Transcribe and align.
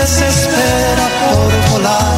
desespera 0.00 1.06
por 1.20 1.70
volar. 1.70 2.16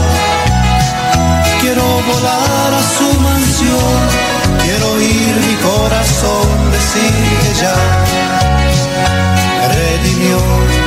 Quiero 1.60 1.82
volar 1.82 2.70
a 2.80 2.82
su 2.96 3.20
mansión, 3.20 3.98
quiero 4.62 4.92
oír 4.92 5.34
mi 5.46 5.54
corazón 5.68 6.70
decir 6.70 7.12
que 7.42 7.54
ya 7.62 7.76
me 9.58 9.68
redimió. 9.74 10.81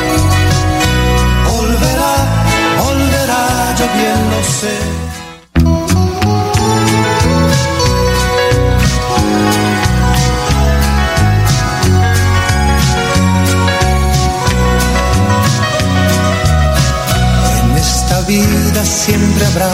Siempre 19.06 19.46
habrá 19.46 19.72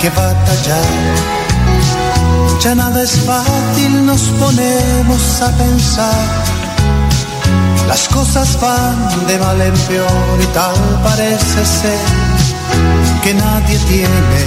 que 0.00 0.08
batallar. 0.10 0.84
Ya 2.62 2.74
nada 2.74 3.02
es 3.02 3.14
fácil, 3.26 4.06
nos 4.06 4.22
ponemos 4.40 5.42
a 5.42 5.50
pensar. 5.62 6.28
Las 7.86 8.08
cosas 8.08 8.58
van 8.60 9.26
de 9.26 9.38
mal 9.38 9.60
en 9.60 9.74
peor 9.88 10.36
y 10.42 10.46
tal 10.58 10.76
parece 11.02 11.60
ser 11.80 12.06
que 13.22 13.34
nadie 13.34 13.78
tiene 13.92 14.40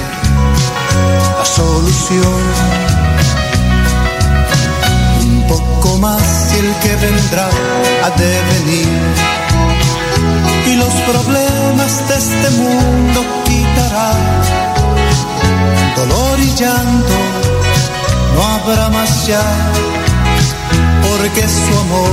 la 1.40 1.46
solución. 1.46 2.42
Un 5.28 5.48
poco 5.48 5.98
más 6.00 6.54
y 6.56 6.58
el 6.66 6.74
que 6.84 6.96
vendrá 7.06 7.50
a 8.06 8.10
devenir 8.18 9.34
y 10.66 10.76
los 10.76 10.94
problemas 11.12 12.08
de 12.08 12.16
este 12.18 12.50
mundo 12.62 13.44
Dolor 15.96 16.40
y 16.40 16.54
llanto 16.56 17.18
no 18.36 18.42
habrá 18.44 18.90
más 18.90 19.28
ya, 19.28 19.44
porque 21.02 21.42
su 21.48 21.80
amor 21.80 22.10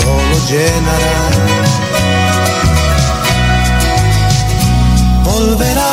todo 0.00 0.22
lo 0.30 0.38
llenará. 0.48 1.18
Volverá, 5.24 5.92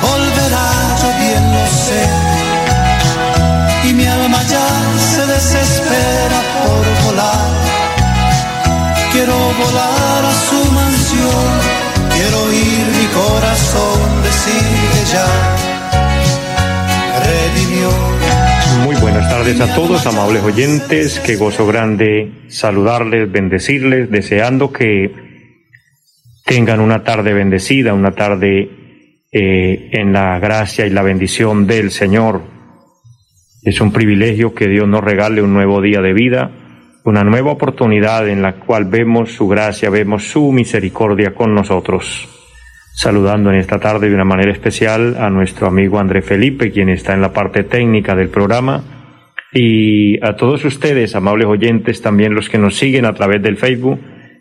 volverá, 0.00 0.66
yo 1.00 1.08
bien 1.20 1.44
lo 1.52 1.66
sé, 1.66 2.02
y 3.88 3.92
mi 3.92 4.06
alma 4.06 4.42
ya 4.44 4.68
se 5.14 5.26
desespera 5.26 6.40
por 6.62 6.84
volar. 7.04 7.48
Quiero 9.12 9.36
volar 9.62 10.24
a 10.24 10.34
su 10.48 10.63
Muy 18.84 18.96
buenas 18.96 19.28
tardes 19.30 19.60
a 19.60 19.74
todos, 19.74 20.06
amables 20.06 20.42
oyentes. 20.42 21.20
Qué 21.20 21.36
gozo 21.36 21.66
grande 21.66 22.32
saludarles, 22.48 23.30
bendecirles, 23.30 24.10
deseando 24.10 24.72
que 24.72 25.12
tengan 26.44 26.80
una 26.80 27.04
tarde 27.04 27.32
bendecida, 27.32 27.94
una 27.94 28.12
tarde 28.12 28.70
eh, 29.32 29.90
en 29.92 30.12
la 30.12 30.38
gracia 30.38 30.86
y 30.86 30.90
la 30.90 31.02
bendición 31.02 31.66
del 31.66 31.90
Señor. 31.90 32.42
Es 33.62 33.80
un 33.80 33.92
privilegio 33.92 34.54
que 34.54 34.68
Dios 34.68 34.88
nos 34.88 35.02
regale 35.02 35.42
un 35.42 35.54
nuevo 35.54 35.80
día 35.80 36.00
de 36.00 36.12
vida 36.12 36.60
una 37.04 37.22
nueva 37.22 37.52
oportunidad 37.52 38.28
en 38.28 38.40
la 38.40 38.54
cual 38.54 38.86
vemos 38.86 39.32
su 39.32 39.46
gracia, 39.46 39.90
vemos 39.90 40.24
su 40.24 40.50
misericordia 40.52 41.34
con 41.34 41.54
nosotros. 41.54 42.33
Saludando 42.96 43.50
en 43.50 43.56
esta 43.56 43.80
tarde 43.80 44.08
de 44.08 44.14
una 44.14 44.24
manera 44.24 44.52
especial 44.52 45.16
a 45.18 45.28
nuestro 45.28 45.66
amigo 45.66 45.98
André 45.98 46.22
Felipe, 46.22 46.70
quien 46.70 46.88
está 46.88 47.12
en 47.12 47.22
la 47.22 47.32
parte 47.32 47.64
técnica 47.64 48.14
del 48.14 48.28
programa, 48.28 48.84
y 49.52 50.24
a 50.24 50.36
todos 50.36 50.64
ustedes, 50.64 51.16
amables 51.16 51.48
oyentes, 51.48 52.00
también 52.00 52.34
los 52.34 52.48
que 52.48 52.58
nos 52.58 52.76
siguen 52.76 53.04
a 53.04 53.12
través 53.12 53.42
del 53.42 53.56
Facebook. 53.56 53.98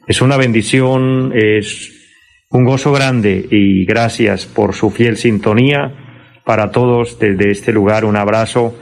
Es 0.07 0.21
una 0.21 0.37
bendición, 0.37 1.31
es 1.35 1.91
un 2.51 2.63
gozo 2.63 2.91
grande 2.91 3.43
y 3.49 3.85
gracias 3.85 4.45
por 4.45 4.75
su 4.75 4.91
fiel 4.91 5.17
sintonía. 5.17 6.41
Para 6.45 6.69
todos 6.69 7.17
desde 7.17 7.49
este 7.49 7.71
lugar 7.71 8.05
un 8.05 8.17
abrazo 8.17 8.75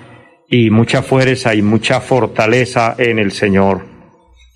y 0.50 0.70
mucha 0.70 1.02
fuerza 1.02 1.56
y 1.56 1.62
mucha 1.62 2.02
fortaleza 2.02 2.96
en 2.98 3.20
el 3.20 3.32
Señor. 3.32 3.86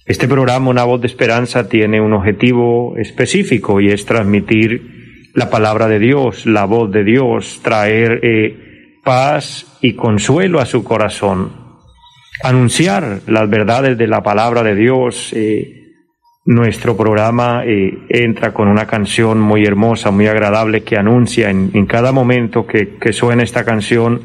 Este 0.05 0.27
programa, 0.27 0.69
Una 0.69 0.83
voz 0.83 1.01
de 1.01 1.07
esperanza, 1.07 1.69
tiene 1.69 2.01
un 2.01 2.13
objetivo 2.13 2.97
específico 2.97 3.79
y 3.79 3.89
es 3.89 4.05
transmitir 4.05 4.94
la 5.35 5.49
palabra 5.49 5.87
de 5.87 5.99
Dios, 5.99 6.45
la 6.45 6.65
voz 6.65 6.89
de 6.91 7.03
Dios, 7.03 7.59
traer 7.61 8.21
eh, 8.23 8.99
paz 9.03 9.77
y 9.81 9.93
consuelo 9.93 10.61
a 10.61 10.65
su 10.65 10.83
corazón, 10.83 11.51
anunciar 12.41 13.19
las 13.27 13.49
verdades 13.49 13.97
de 13.97 14.07
la 14.07 14.23
palabra 14.23 14.63
de 14.63 14.75
Dios. 14.75 15.33
Eh, 15.33 15.81
nuestro 16.45 16.95
programa 16.95 17.63
eh, 17.65 17.97
entra 18.09 18.53
con 18.53 18.69
una 18.69 18.87
canción 18.87 19.41
muy 19.41 19.65
hermosa, 19.65 20.09
muy 20.09 20.27
agradable 20.27 20.83
que 20.83 20.95
anuncia 20.95 21.49
en, 21.49 21.85
cada 21.85 22.13
momento 22.13 22.65
que, 22.65 22.97
que 22.97 23.11
suena 23.11 23.43
esta 23.43 23.65
canción 23.65 24.21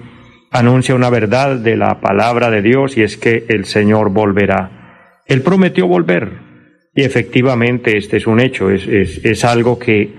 anuncia 0.53 0.95
una 0.95 1.11
verdad 1.11 1.57
de 1.57 1.77
la 1.77 2.01
palabra 2.01 2.51
de 2.51 2.63
Dios 2.63 2.97
y 2.97 3.03
es 3.03 3.17
que 3.17 3.47
el 3.49 3.65
Señor 3.65 4.11
volverá. 4.11 5.23
Él 5.27 5.43
prometió 5.43 5.87
volver 5.87 6.51
y 6.95 7.03
efectivamente 7.03 7.97
este 7.97 8.17
es 8.17 8.27
un 8.27 8.41
hecho, 8.41 8.69
es, 8.71 8.87
es, 8.87 9.45
algo 9.45 9.79
que 9.79 10.13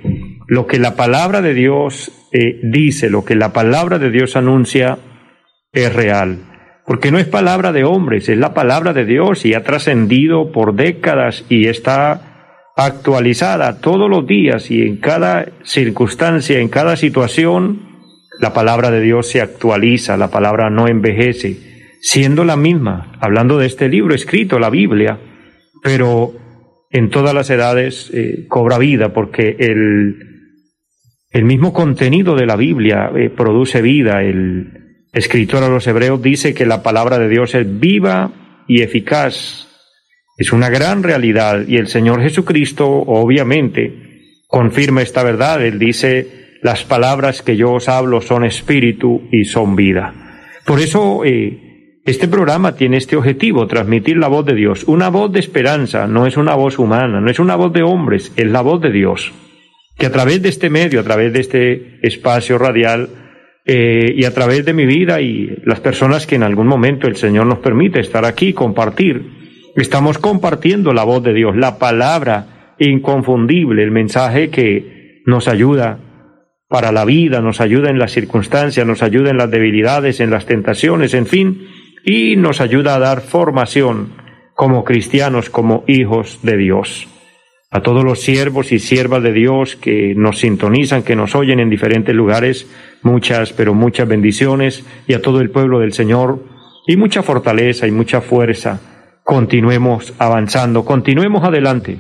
lo 0.52 0.68
que 0.68 0.80
la 0.80 0.98
palabra 0.98 1.42
de 1.42 1.54
Dios 1.54 2.12
eh, 2.34 2.60
dice, 2.62 3.10
lo 3.10 3.24
que 3.24 3.36
la 3.36 3.54
palabra 3.54 4.00
de 4.00 4.12
Dios 4.12 4.36
anuncia 4.36 4.98
es 5.72 5.96
real. 5.96 6.40
Porque 6.86 7.10
no 7.10 7.20
es 7.20 7.26
palabra 7.26 7.72
de 7.72 7.86
hombres, 7.86 8.28
es 8.28 8.38
la 8.38 8.54
palabra 8.54 8.92
de 8.92 9.06
Dios 9.06 9.46
y 9.46 9.54
ha 9.54 9.64
trascendido 9.64 10.52
por 10.52 10.76
décadas 10.76 11.46
y 11.48 11.68
está 11.68 12.74
actualizada 12.76 13.80
todos 13.80 14.10
los 14.10 14.28
días 14.28 14.70
y 14.70 14.82
en 14.82 14.98
cada 14.98 15.46
circunstancia, 15.64 16.60
en 16.60 16.68
cada 16.68 16.98
situación, 16.98 17.88
la 18.42 18.52
palabra 18.52 18.92
de 18.92 19.00
Dios 19.00 19.30
se 19.30 19.40
actualiza, 19.40 20.18
la 20.18 20.32
palabra 20.32 20.70
no 20.70 20.90
envejece, 20.90 21.96
siendo 22.02 22.44
la 22.44 22.58
misma, 22.58 23.14
hablando 23.22 23.58
de 23.58 23.68
este 23.68 23.88
libro 23.88 24.14
escrito, 24.14 24.60
la 24.60 24.70
Biblia, 24.70 25.18
pero 25.82 26.34
en 26.90 27.10
todas 27.10 27.34
las 27.34 27.50
edades 27.50 28.12
eh, 28.14 28.48
cobra 28.50 28.78
vida 28.80 29.14
porque 29.14 29.56
el, 29.58 30.28
el 31.32 31.46
mismo 31.46 31.72
contenido 31.72 32.36
de 32.36 32.46
la 32.46 32.58
Biblia 32.58 33.12
eh, 33.16 33.30
produce 33.30 33.82
vida. 33.82 34.22
El 34.22 35.06
escritor 35.14 35.64
a 35.64 35.70
los 35.70 35.88
hebreos 35.88 36.22
dice 36.22 36.54
que 36.54 36.66
la 36.66 36.84
palabra 36.84 37.20
de 37.20 37.30
Dios 37.30 37.56
es 37.56 37.80
viva 37.80 38.64
y 38.68 38.82
eficaz. 38.82 39.68
Es 40.38 40.52
una 40.52 40.70
gran 40.70 41.04
realidad 41.04 41.68
y 41.68 41.78
el 41.78 41.88
Señor 41.88 42.22
Jesucristo 42.22 42.88
obviamente 42.88 44.44
confirma 44.48 45.02
esta 45.02 45.24
verdad. 45.24 45.64
Él 45.66 45.80
dice, 45.80 46.58
las 46.62 46.84
palabras 46.84 47.42
que 47.42 47.56
yo 47.56 47.72
os 47.74 47.88
hablo 47.88 48.22
son 48.22 48.44
espíritu 48.44 49.22
y 49.32 49.46
son 49.46 49.76
vida. 49.76 50.14
Por 50.66 50.80
eso 50.80 51.24
eh, 51.24 52.02
este 52.06 52.28
programa 52.28 52.76
tiene 52.76 52.98
este 52.98 53.16
objetivo, 53.16 53.68
transmitir 53.68 54.18
la 54.18 54.28
voz 54.28 54.46
de 54.46 54.56
Dios. 54.56 54.84
Una 54.84 55.10
voz 55.10 55.32
de 55.32 55.40
esperanza, 55.40 56.08
no 56.08 56.28
es 56.28 56.36
una 56.36 56.56
voz 56.56 56.78
humana, 56.78 57.22
no 57.22 57.30
es 57.32 57.40
una 57.40 57.56
voz 57.56 57.72
de 57.72 57.84
hombres, 57.84 58.34
es 58.36 58.48
la 58.48 58.62
voz 58.62 58.82
de 58.82 58.92
Dios. 58.92 59.32
Que 60.02 60.08
a 60.08 60.12
través 60.12 60.42
de 60.42 60.50
este 60.50 60.72
medio, 60.72 61.00
a 61.00 61.04
través 61.04 61.32
de 61.32 61.42
este 61.42 62.00
espacio 62.02 62.58
radial, 62.58 63.08
eh, 63.64 64.16
y 64.18 64.26
a 64.26 64.34
través 64.34 64.66
de 64.66 64.74
mi 64.74 64.88
vida 64.88 65.22
y 65.22 65.62
las 65.64 65.80
personas 65.80 66.26
que 66.26 66.34
en 66.34 66.42
algún 66.42 66.66
momento 66.66 67.06
el 67.06 67.18
Señor 67.18 67.46
nos 67.46 67.60
permite 67.60 68.00
estar 68.00 68.26
aquí, 68.26 68.52
compartir, 68.52 69.24
estamos 69.76 70.18
compartiendo 70.18 70.92
la 70.92 71.04
voz 71.04 71.22
de 71.22 71.36
Dios, 71.36 71.56
la 71.56 71.78
palabra 71.78 72.74
inconfundible, 72.80 73.84
el 73.84 73.92
mensaje 73.92 74.50
que 74.50 75.22
nos 75.28 75.48
ayuda 75.48 76.00
para 76.68 76.92
la 76.92 77.06
vida, 77.06 77.40
nos 77.40 77.62
ayuda 77.62 77.92
en 77.92 78.00
las 78.00 78.12
circunstancias, 78.12 78.88
nos 78.88 79.04
ayuda 79.04 79.30
en 79.30 79.38
las 79.38 79.52
debilidades, 79.52 80.20
en 80.20 80.32
las 80.32 80.48
tentaciones, 80.48 81.14
en 81.14 81.28
fin, 81.28 81.68
y 82.04 82.38
nos 82.38 82.60
ayuda 82.60 82.96
a 82.96 83.00
dar 83.00 83.22
formación 83.22 84.14
como 84.56 84.84
cristianos, 84.84 85.52
como 85.52 85.84
hijos 85.86 86.40
de 86.42 86.58
Dios. 86.58 87.08
A 87.74 87.82
todos 87.82 88.04
los 88.04 88.20
siervos 88.20 88.74
y 88.74 88.80
siervas 88.80 89.24
de 89.24 89.32
Dios 89.32 89.78
que 89.78 90.14
nos 90.14 90.40
sintonizan, 90.40 91.04
que 91.04 91.16
nos 91.16 91.36
oyen 91.36 91.62
en 91.62 91.70
diferentes 91.70 92.14
lugares, 92.14 92.70
muchas, 93.02 93.54
pero 93.54 93.74
muchas 93.74 94.10
bendiciones, 94.10 94.86
y 95.08 95.14
a 95.14 95.22
todo 95.22 95.40
el 95.40 95.52
pueblo 95.52 95.80
del 95.80 95.94
Señor, 95.94 96.44
y 96.86 96.98
mucha 96.98 97.24
fortaleza 97.24 97.88
y 97.88 97.92
mucha 97.92 98.20
fuerza. 98.20 98.82
Continuemos 99.24 100.14
avanzando, 100.20 100.84
continuemos 100.84 101.46
adelante. 101.46 101.98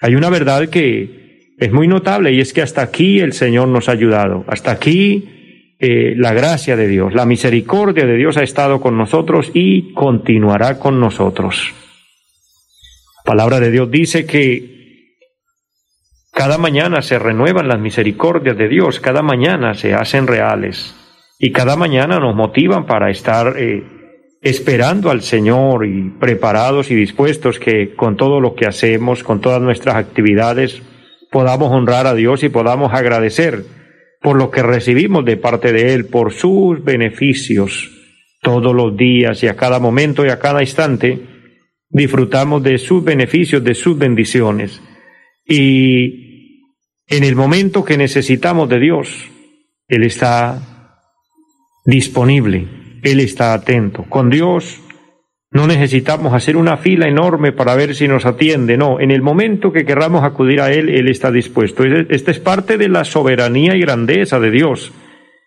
Hay 0.00 0.14
una 0.14 0.30
verdad 0.30 0.68
que 0.68 1.54
es 1.58 1.72
muy 1.72 1.88
notable 1.88 2.32
y 2.32 2.40
es 2.40 2.52
que 2.52 2.62
hasta 2.62 2.82
aquí 2.82 3.18
el 3.18 3.32
Señor 3.32 3.66
nos 3.66 3.88
ha 3.88 3.92
ayudado, 3.92 4.44
hasta 4.46 4.70
aquí 4.70 5.74
eh, 5.80 6.14
la 6.16 6.32
gracia 6.32 6.76
de 6.76 6.86
Dios, 6.86 7.12
la 7.12 7.26
misericordia 7.26 8.06
de 8.06 8.16
Dios 8.16 8.36
ha 8.36 8.44
estado 8.44 8.80
con 8.80 8.96
nosotros 8.96 9.50
y 9.52 9.92
continuará 9.94 10.78
con 10.78 11.00
nosotros. 11.00 11.74
La 13.16 13.32
palabra 13.32 13.58
de 13.58 13.72
Dios 13.72 13.90
dice 13.90 14.26
que 14.26 14.75
cada 16.36 16.58
mañana 16.58 17.00
se 17.00 17.18
renuevan 17.18 17.66
las 17.66 17.80
misericordias 17.80 18.58
de 18.58 18.68
Dios, 18.68 19.00
cada 19.00 19.22
mañana 19.22 19.72
se 19.72 19.94
hacen 19.94 20.26
reales 20.26 20.94
y 21.38 21.50
cada 21.50 21.76
mañana 21.76 22.18
nos 22.18 22.36
motivan 22.36 22.84
para 22.84 23.08
estar 23.08 23.54
eh, 23.56 23.82
esperando 24.42 25.10
al 25.10 25.22
Señor 25.22 25.86
y 25.86 26.10
preparados 26.10 26.90
y 26.90 26.94
dispuestos 26.94 27.58
que 27.58 27.94
con 27.94 28.18
todo 28.18 28.38
lo 28.38 28.54
que 28.54 28.66
hacemos, 28.66 29.24
con 29.24 29.40
todas 29.40 29.62
nuestras 29.62 29.96
actividades, 29.96 30.82
podamos 31.30 31.72
honrar 31.72 32.06
a 32.06 32.14
Dios 32.14 32.42
y 32.42 32.50
podamos 32.50 32.92
agradecer 32.92 33.64
por 34.20 34.36
lo 34.36 34.50
que 34.50 34.62
recibimos 34.62 35.24
de 35.24 35.38
parte 35.38 35.72
de 35.72 35.94
Él, 35.94 36.04
por 36.04 36.34
sus 36.34 36.84
beneficios 36.84 37.90
todos 38.42 38.74
los 38.74 38.94
días 38.94 39.42
y 39.42 39.48
a 39.48 39.56
cada 39.56 39.78
momento 39.78 40.26
y 40.26 40.28
a 40.28 40.38
cada 40.38 40.60
instante, 40.60 41.18
disfrutamos 41.88 42.62
de 42.62 42.76
sus 42.76 43.02
beneficios, 43.02 43.64
de 43.64 43.74
sus 43.74 43.96
bendiciones. 43.96 44.82
Y 45.48 46.25
en 47.08 47.24
el 47.24 47.36
momento 47.36 47.84
que 47.84 47.96
necesitamos 47.96 48.68
de 48.68 48.80
Dios, 48.80 49.28
Él 49.88 50.02
está 50.02 50.60
disponible, 51.84 52.66
Él 53.02 53.20
está 53.20 53.54
atento. 53.54 54.04
Con 54.08 54.28
Dios 54.28 54.80
no 55.52 55.66
necesitamos 55.68 56.34
hacer 56.34 56.56
una 56.56 56.76
fila 56.76 57.06
enorme 57.06 57.52
para 57.52 57.76
ver 57.76 57.94
si 57.94 58.08
nos 58.08 58.26
atiende, 58.26 58.76
no, 58.76 59.00
en 59.00 59.12
el 59.12 59.22
momento 59.22 59.72
que 59.72 59.86
querramos 59.86 60.24
acudir 60.24 60.60
a 60.60 60.72
Él, 60.72 60.88
Él 60.88 61.08
está 61.08 61.30
dispuesto. 61.30 61.84
Esta 61.84 62.30
es 62.32 62.40
parte 62.40 62.76
de 62.76 62.88
la 62.88 63.04
soberanía 63.04 63.76
y 63.76 63.80
grandeza 63.80 64.40
de 64.40 64.50
Dios, 64.50 64.92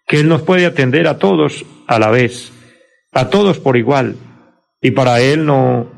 que 0.07 0.21
Él 0.21 0.29
nos 0.29 0.41
puede 0.41 0.65
atender 0.65 1.07
a 1.07 1.19
todos 1.19 1.65
a 1.87 1.99
la 1.99 2.09
vez, 2.09 2.53
a 3.11 3.29
todos 3.29 3.59
por 3.59 3.75
igual. 3.75 4.15
Y 4.81 4.91
para 4.91 5.19
Él 5.19 5.45
no, 5.45 5.91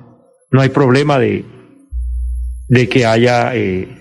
no 0.49 0.61
hay 0.61 0.69
problema 0.69 1.19
de, 1.19 1.45
de 2.67 2.89
que 2.89 3.05
haya... 3.05 3.55
Eh, 3.55 4.00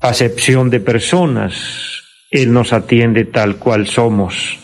acepción 0.00 0.70
de 0.70 0.80
personas. 0.80 2.04
Él 2.30 2.52
nos 2.52 2.72
atiende 2.72 3.24
tal 3.24 3.56
cual 3.56 3.86
somos. 3.86 4.58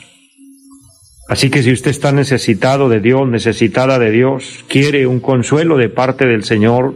Así 1.29 1.51
que 1.51 1.63
si 1.63 1.73
usted 1.73 1.91
está 1.91 2.13
necesitado 2.13 2.89
de 2.89 3.01
Dios, 3.01 3.27
necesitada 3.27 3.99
de 3.99 4.11
Dios, 4.11 4.65
quiere 4.69 5.07
un 5.07 5.21
consuelo 5.21 5.79
de 5.79 5.89
parte 5.89 6.27
del 6.27 6.45
Señor, 6.45 6.95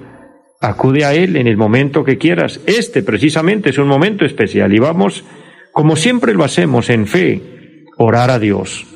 acude 0.61 1.05
a 1.05 1.15
Él 1.15 1.37
en 1.37 1.47
el 1.47 1.57
momento 1.57 2.05
que 2.05 2.19
quieras. 2.19 2.61
Este 2.67 3.03
precisamente 3.03 3.71
es 3.71 3.79
un 3.79 3.89
momento 3.89 4.27
especial 4.27 4.75
y 4.75 4.79
vamos, 4.79 5.25
como 5.73 5.97
siempre 5.97 6.35
lo 6.35 6.45
hacemos 6.45 6.91
en 6.91 7.07
fe, 7.07 7.87
orar 7.97 8.31
a 8.31 8.39
Dios. 8.39 8.87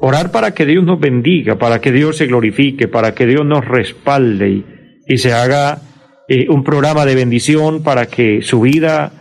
Orar 0.00 0.30
para 0.30 0.54
que 0.54 0.64
Dios 0.64 0.84
nos 0.84 1.00
bendiga, 1.00 1.58
para 1.58 1.80
que 1.80 1.92
Dios 1.92 2.16
se 2.16 2.26
glorifique, 2.26 2.88
para 2.88 3.14
que 3.14 3.26
Dios 3.26 3.44
nos 3.44 3.64
respalde 3.64 4.48
y, 4.48 4.64
y 5.06 5.18
se 5.18 5.32
haga 5.32 5.82
eh, 6.28 6.46
un 6.50 6.62
programa 6.62 7.06
de 7.06 7.14
bendición 7.14 7.82
para 7.82 8.06
que 8.06 8.42
su 8.42 8.60
vida 8.60 9.12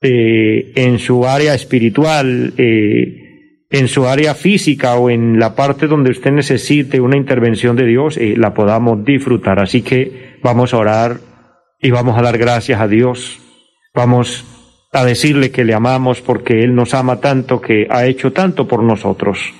eh, 0.00 0.72
en 0.76 1.00
su 1.00 1.26
área 1.26 1.52
espiritual, 1.52 2.52
eh, 2.56 3.66
en 3.70 3.88
su 3.88 4.06
área 4.06 4.34
física 4.34 4.94
o 4.94 5.10
en 5.10 5.40
la 5.40 5.56
parte 5.56 5.88
donde 5.88 6.12
usted 6.12 6.30
necesite 6.30 7.00
una 7.00 7.16
intervención 7.16 7.74
de 7.74 7.86
Dios, 7.86 8.18
la 8.18 8.54
podamos 8.54 9.04
disfrutar. 9.04 9.58
Así 9.58 9.82
que 9.82 10.38
vamos 10.44 10.72
a 10.72 10.78
orar 10.78 11.18
y 11.80 11.90
vamos 11.90 12.16
a 12.16 12.22
dar 12.22 12.38
gracias 12.38 12.80
a 12.80 12.86
Dios. 12.86 13.40
Vamos 13.92 14.44
a 14.92 15.04
decirle 15.04 15.50
que 15.50 15.64
le 15.64 15.74
amamos 15.74 16.20
porque 16.20 16.62
Él 16.62 16.76
nos 16.76 16.94
ama 16.94 17.20
tanto, 17.20 17.60
que 17.60 17.88
ha 17.90 18.06
hecho 18.06 18.32
tanto 18.32 18.68
por 18.68 18.84
nosotros. 18.84 19.52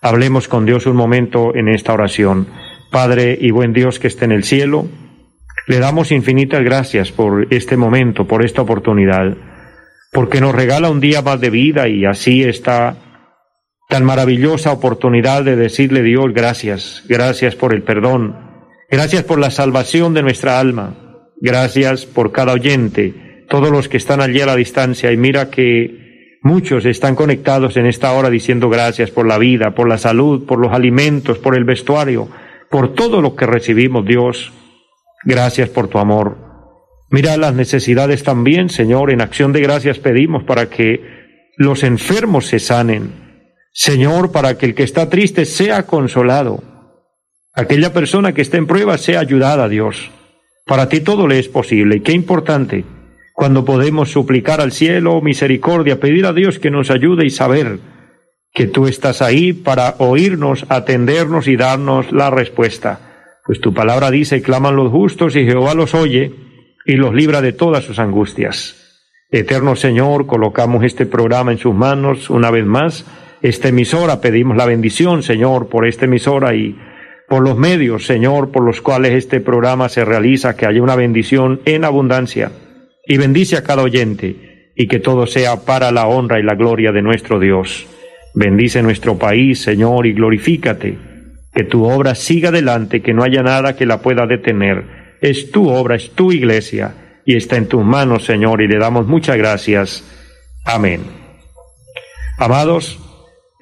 Hablemos 0.00 0.46
con 0.46 0.64
Dios 0.64 0.86
un 0.86 0.94
momento 0.94 1.56
en 1.56 1.66
esta 1.68 1.92
oración. 1.92 2.46
Padre 2.92 3.36
y 3.40 3.50
buen 3.50 3.72
Dios 3.72 3.98
que 3.98 4.06
esté 4.06 4.26
en 4.26 4.32
el 4.32 4.44
cielo, 4.44 4.86
le 5.66 5.78
damos 5.78 6.12
infinitas 6.12 6.62
gracias 6.62 7.10
por 7.10 7.48
este 7.50 7.76
momento, 7.76 8.26
por 8.26 8.44
esta 8.44 8.62
oportunidad, 8.62 9.36
porque 10.12 10.40
nos 10.40 10.54
regala 10.54 10.90
un 10.90 11.00
día 11.00 11.22
más 11.22 11.40
de 11.40 11.50
vida 11.50 11.88
y 11.88 12.04
así 12.04 12.44
está 12.44 12.96
tan 13.88 14.04
maravillosa 14.04 14.72
oportunidad 14.72 15.44
de 15.44 15.56
decirle 15.56 16.02
Dios 16.02 16.32
gracias, 16.32 17.04
gracias 17.08 17.56
por 17.56 17.74
el 17.74 17.82
perdón, 17.82 18.36
gracias 18.90 19.24
por 19.24 19.38
la 19.38 19.50
salvación 19.50 20.14
de 20.14 20.22
nuestra 20.22 20.60
alma, 20.60 20.94
gracias 21.40 22.06
por 22.06 22.32
cada 22.32 22.52
oyente, 22.52 23.44
todos 23.48 23.70
los 23.70 23.88
que 23.88 23.96
están 23.96 24.20
allí 24.20 24.40
a 24.40 24.46
la 24.46 24.56
distancia 24.56 25.10
y 25.12 25.16
mira 25.16 25.50
que 25.50 26.38
muchos 26.42 26.84
están 26.84 27.16
conectados 27.16 27.76
en 27.76 27.86
esta 27.86 28.12
hora 28.12 28.30
diciendo 28.30 28.68
gracias 28.68 29.10
por 29.10 29.26
la 29.26 29.36
vida, 29.36 29.74
por 29.74 29.88
la 29.88 29.98
salud, 29.98 30.46
por 30.46 30.60
los 30.60 30.72
alimentos, 30.72 31.38
por 31.38 31.56
el 31.56 31.64
vestuario, 31.64 32.28
por 32.70 32.94
todo 32.94 33.20
lo 33.20 33.34
que 33.34 33.46
recibimos 33.46 34.04
Dios. 34.04 34.52
Gracias 35.26 35.68
por 35.68 35.88
tu 35.88 35.98
amor. 35.98 36.38
Mira 37.10 37.36
las 37.36 37.52
necesidades 37.52 38.22
también, 38.22 38.70
Señor. 38.70 39.10
En 39.10 39.20
acción 39.20 39.52
de 39.52 39.60
gracias 39.60 39.98
pedimos 39.98 40.44
para 40.44 40.70
que 40.70 41.00
los 41.56 41.82
enfermos 41.82 42.46
se 42.46 42.60
sanen. 42.60 43.50
Señor, 43.72 44.30
para 44.30 44.56
que 44.56 44.66
el 44.66 44.74
que 44.76 44.84
está 44.84 45.10
triste 45.10 45.44
sea 45.44 45.82
consolado. 45.82 46.62
Aquella 47.54 47.92
persona 47.92 48.34
que 48.34 48.42
está 48.42 48.56
en 48.56 48.68
prueba 48.68 48.98
sea 48.98 49.18
ayudada, 49.18 49.68
Dios. 49.68 50.12
Para 50.64 50.88
ti 50.88 51.00
todo 51.00 51.26
le 51.26 51.40
es 51.40 51.48
posible. 51.48 51.96
Y 51.96 52.00
qué 52.00 52.12
importante 52.12 52.84
cuando 53.34 53.64
podemos 53.64 54.12
suplicar 54.12 54.60
al 54.60 54.70
cielo 54.70 55.20
misericordia, 55.20 55.98
pedir 55.98 56.24
a 56.26 56.32
Dios 56.32 56.60
que 56.60 56.70
nos 56.70 56.90
ayude 56.92 57.26
y 57.26 57.30
saber 57.30 57.80
que 58.52 58.66
tú 58.68 58.86
estás 58.86 59.22
ahí 59.22 59.52
para 59.52 59.96
oírnos, 59.98 60.64
atendernos 60.68 61.48
y 61.48 61.56
darnos 61.56 62.12
la 62.12 62.30
respuesta. 62.30 63.05
Pues 63.46 63.60
tu 63.60 63.72
palabra 63.72 64.10
dice, 64.10 64.42
claman 64.42 64.74
los 64.74 64.90
justos 64.90 65.36
y 65.36 65.44
Jehová 65.44 65.74
los 65.74 65.94
oye 65.94 66.32
y 66.84 66.94
los 66.94 67.14
libra 67.14 67.40
de 67.40 67.52
todas 67.52 67.84
sus 67.84 68.00
angustias. 68.00 69.04
Eterno 69.30 69.76
Señor, 69.76 70.26
colocamos 70.26 70.82
este 70.82 71.06
programa 71.06 71.52
en 71.52 71.58
sus 71.58 71.74
manos 71.74 72.28
una 72.28 72.50
vez 72.50 72.66
más. 72.66 73.06
Esta 73.42 73.68
emisora, 73.68 74.20
pedimos 74.20 74.56
la 74.56 74.66
bendición, 74.66 75.22
Señor, 75.22 75.68
por 75.68 75.86
esta 75.86 76.06
emisora 76.06 76.54
y 76.54 76.76
por 77.28 77.42
los 77.42 77.56
medios, 77.56 78.04
Señor, 78.04 78.50
por 78.50 78.64
los 78.64 78.80
cuales 78.80 79.12
este 79.12 79.40
programa 79.40 79.88
se 79.88 80.04
realiza, 80.04 80.56
que 80.56 80.66
haya 80.66 80.82
una 80.82 80.96
bendición 80.96 81.60
en 81.64 81.84
abundancia. 81.84 82.50
Y 83.06 83.16
bendice 83.16 83.56
a 83.56 83.62
cada 83.62 83.82
oyente 83.82 84.72
y 84.74 84.88
que 84.88 84.98
todo 84.98 85.26
sea 85.26 85.64
para 85.64 85.92
la 85.92 86.06
honra 86.06 86.40
y 86.40 86.42
la 86.42 86.54
gloria 86.54 86.90
de 86.90 87.02
nuestro 87.02 87.38
Dios. 87.38 87.86
Bendice 88.34 88.82
nuestro 88.82 89.16
país, 89.18 89.60
Señor, 89.60 90.06
y 90.06 90.12
glorifícate 90.12 91.15
que 91.56 91.64
tu 91.64 91.86
obra 91.86 92.14
siga 92.14 92.50
adelante, 92.50 93.00
que 93.00 93.14
no 93.14 93.24
haya 93.24 93.42
nada 93.42 93.76
que 93.76 93.86
la 93.86 94.02
pueda 94.02 94.26
detener. 94.26 95.16
Es 95.22 95.50
tu 95.50 95.70
obra, 95.70 95.96
es 95.96 96.10
tu 96.10 96.30
iglesia, 96.30 97.22
y 97.24 97.34
está 97.34 97.56
en 97.56 97.66
tus 97.66 97.82
manos, 97.82 98.26
Señor, 98.26 98.60
y 98.60 98.68
le 98.68 98.78
damos 98.78 99.06
muchas 99.06 99.38
gracias. 99.38 100.04
Amén. 100.66 101.00
Amados, 102.36 102.98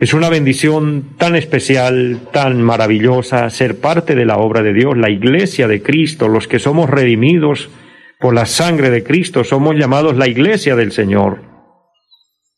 es 0.00 0.12
una 0.12 0.28
bendición 0.28 1.14
tan 1.18 1.36
especial, 1.36 2.18
tan 2.32 2.60
maravillosa, 2.60 3.48
ser 3.48 3.78
parte 3.78 4.16
de 4.16 4.24
la 4.24 4.38
obra 4.38 4.62
de 4.62 4.72
Dios, 4.72 4.96
la 4.96 5.10
iglesia 5.10 5.68
de 5.68 5.80
Cristo, 5.80 6.26
los 6.26 6.48
que 6.48 6.58
somos 6.58 6.90
redimidos 6.90 7.70
por 8.18 8.34
la 8.34 8.46
sangre 8.46 8.90
de 8.90 9.04
Cristo, 9.04 9.44
somos 9.44 9.76
llamados 9.76 10.16
la 10.16 10.26
iglesia 10.26 10.74
del 10.74 10.90
Señor. 10.90 11.42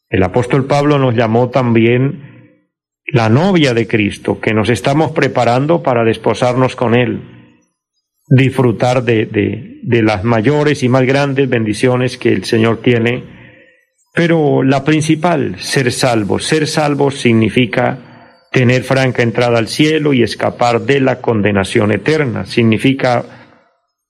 El 0.08 0.22
apóstol 0.22 0.64
Pablo 0.64 0.98
nos 0.98 1.14
llamó 1.14 1.50
también 1.50 2.35
la 3.06 3.28
novia 3.28 3.72
de 3.72 3.86
Cristo, 3.86 4.40
que 4.40 4.52
nos 4.52 4.68
estamos 4.68 5.12
preparando 5.12 5.82
para 5.82 6.04
desposarnos 6.04 6.74
con 6.74 6.94
Él, 6.94 7.22
disfrutar 8.28 9.04
de, 9.04 9.26
de, 9.82 10.02
las 10.02 10.24
mayores 10.24 10.82
y 10.82 10.88
más 10.88 11.04
grandes 11.04 11.48
bendiciones 11.48 12.18
que 12.18 12.30
el 12.30 12.44
Señor 12.44 12.82
tiene. 12.82 13.22
Pero 14.12 14.62
la 14.62 14.82
principal, 14.84 15.56
ser 15.60 15.92
salvo. 15.92 16.38
Ser 16.38 16.66
salvo 16.66 17.10
significa 17.10 18.38
tener 18.50 18.82
franca 18.82 19.22
entrada 19.22 19.58
al 19.58 19.68
cielo 19.68 20.12
y 20.12 20.22
escapar 20.22 20.80
de 20.80 21.00
la 21.00 21.20
condenación 21.20 21.92
eterna. 21.92 22.46
Significa 22.46 23.24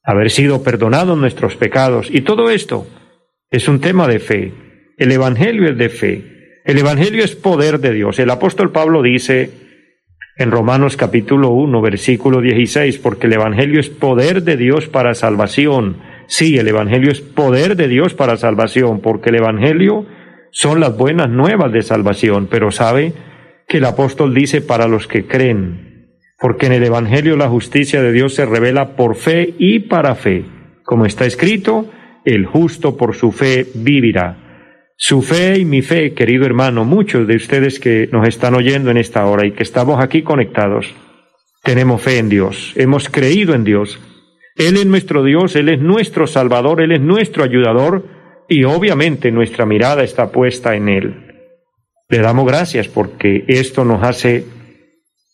haber 0.02 0.30
sido 0.30 0.62
perdonados 0.62 1.18
nuestros 1.18 1.56
pecados. 1.56 2.08
Y 2.10 2.22
todo 2.22 2.48
esto 2.50 2.86
es 3.50 3.68
un 3.68 3.80
tema 3.80 4.06
de 4.06 4.20
fe. 4.20 4.54
El 4.96 5.12
Evangelio 5.12 5.68
es 5.68 5.76
de 5.76 5.88
fe. 5.88 6.35
El 6.66 6.78
Evangelio 6.78 7.22
es 7.22 7.36
poder 7.36 7.78
de 7.78 7.92
Dios. 7.92 8.18
El 8.18 8.28
apóstol 8.28 8.72
Pablo 8.72 9.00
dice, 9.00 9.52
en 10.36 10.50
Romanos 10.50 10.96
capítulo 10.96 11.50
1, 11.50 11.80
versículo 11.80 12.40
16, 12.40 12.98
porque 12.98 13.28
el 13.28 13.34
Evangelio 13.34 13.78
es 13.78 13.88
poder 13.88 14.42
de 14.42 14.56
Dios 14.56 14.88
para 14.88 15.14
salvación. 15.14 15.98
Sí, 16.26 16.58
el 16.58 16.66
Evangelio 16.66 17.12
es 17.12 17.20
poder 17.20 17.76
de 17.76 17.86
Dios 17.86 18.14
para 18.14 18.36
salvación, 18.36 19.00
porque 19.00 19.30
el 19.30 19.36
Evangelio 19.36 20.06
son 20.50 20.80
las 20.80 20.96
buenas 20.96 21.30
nuevas 21.30 21.70
de 21.70 21.82
salvación, 21.82 22.48
pero 22.50 22.72
sabe 22.72 23.12
que 23.68 23.76
el 23.76 23.84
apóstol 23.84 24.34
dice 24.34 24.60
para 24.60 24.88
los 24.88 25.06
que 25.06 25.24
creen, 25.24 26.16
porque 26.40 26.66
en 26.66 26.72
el 26.72 26.82
Evangelio 26.82 27.36
la 27.36 27.48
justicia 27.48 28.02
de 28.02 28.10
Dios 28.10 28.34
se 28.34 28.44
revela 28.44 28.96
por 28.96 29.14
fe 29.14 29.54
y 29.56 29.78
para 29.78 30.16
fe. 30.16 30.44
Como 30.82 31.06
está 31.06 31.26
escrito, 31.26 31.88
el 32.24 32.44
justo 32.44 32.96
por 32.96 33.14
su 33.14 33.30
fe 33.30 33.68
vivirá. 33.72 34.45
Su 34.98 35.20
fe 35.20 35.58
y 35.58 35.66
mi 35.66 35.82
fe, 35.82 36.14
querido 36.14 36.46
hermano, 36.46 36.86
muchos 36.86 37.26
de 37.26 37.36
ustedes 37.36 37.78
que 37.78 38.08
nos 38.10 38.26
están 38.26 38.54
oyendo 38.54 38.90
en 38.90 38.96
esta 38.96 39.26
hora 39.26 39.46
y 39.46 39.52
que 39.52 39.62
estamos 39.62 40.02
aquí 40.02 40.22
conectados, 40.22 40.94
tenemos 41.62 42.00
fe 42.00 42.16
en 42.18 42.30
Dios, 42.30 42.72
hemos 42.76 43.10
creído 43.10 43.54
en 43.54 43.64
Dios. 43.64 44.00
Él 44.56 44.78
es 44.78 44.86
nuestro 44.86 45.22
Dios, 45.22 45.54
Él 45.54 45.68
es 45.68 45.80
nuestro 45.80 46.26
Salvador, 46.26 46.80
Él 46.80 46.92
es 46.92 47.00
nuestro 47.02 47.44
ayudador 47.44 48.06
y 48.48 48.64
obviamente 48.64 49.30
nuestra 49.30 49.66
mirada 49.66 50.02
está 50.02 50.32
puesta 50.32 50.74
en 50.76 50.88
Él. 50.88 51.14
Le 52.08 52.18
damos 52.18 52.46
gracias 52.46 52.88
porque 52.88 53.44
esto 53.48 53.84
nos 53.84 54.02
hace 54.02 54.46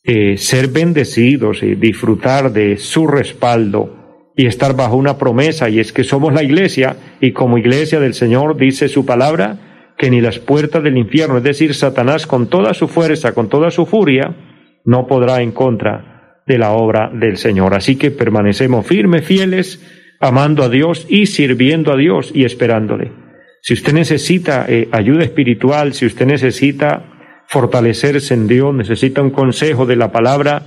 eh, 0.02 0.38
ser 0.38 0.68
bendecidos 0.68 1.62
y 1.62 1.76
disfrutar 1.76 2.52
de 2.52 2.78
su 2.78 3.06
respaldo 3.06 4.01
y 4.36 4.46
estar 4.46 4.74
bajo 4.74 4.96
una 4.96 5.18
promesa, 5.18 5.68
y 5.68 5.78
es 5.78 5.92
que 5.92 6.04
somos 6.04 6.32
la 6.32 6.42
iglesia, 6.42 6.96
y 7.20 7.32
como 7.32 7.58
iglesia 7.58 8.00
del 8.00 8.14
Señor 8.14 8.56
dice 8.56 8.88
su 8.88 9.04
palabra, 9.04 9.94
que 9.98 10.10
ni 10.10 10.20
las 10.20 10.38
puertas 10.38 10.82
del 10.82 10.96
infierno, 10.96 11.38
es 11.38 11.44
decir, 11.44 11.74
Satanás 11.74 12.26
con 12.26 12.48
toda 12.48 12.74
su 12.74 12.88
fuerza, 12.88 13.32
con 13.32 13.48
toda 13.48 13.70
su 13.70 13.86
furia, 13.86 14.34
no 14.84 15.06
podrá 15.06 15.42
en 15.42 15.52
contra 15.52 16.40
de 16.46 16.58
la 16.58 16.72
obra 16.72 17.10
del 17.12 17.36
Señor. 17.36 17.74
Así 17.74 17.96
que 17.96 18.10
permanecemos 18.10 18.86
firmes, 18.86 19.24
fieles, 19.24 19.80
amando 20.18 20.62
a 20.62 20.68
Dios 20.68 21.06
y 21.08 21.26
sirviendo 21.26 21.92
a 21.92 21.96
Dios 21.96 22.32
y 22.34 22.44
esperándole. 22.44 23.12
Si 23.60 23.74
usted 23.74 23.92
necesita 23.92 24.66
eh, 24.68 24.88
ayuda 24.90 25.22
espiritual, 25.22 25.92
si 25.92 26.06
usted 26.06 26.26
necesita 26.26 27.44
fortalecerse 27.46 28.34
en 28.34 28.48
Dios, 28.48 28.74
necesita 28.74 29.22
un 29.22 29.30
consejo 29.30 29.86
de 29.86 29.96
la 29.96 30.10
palabra, 30.10 30.62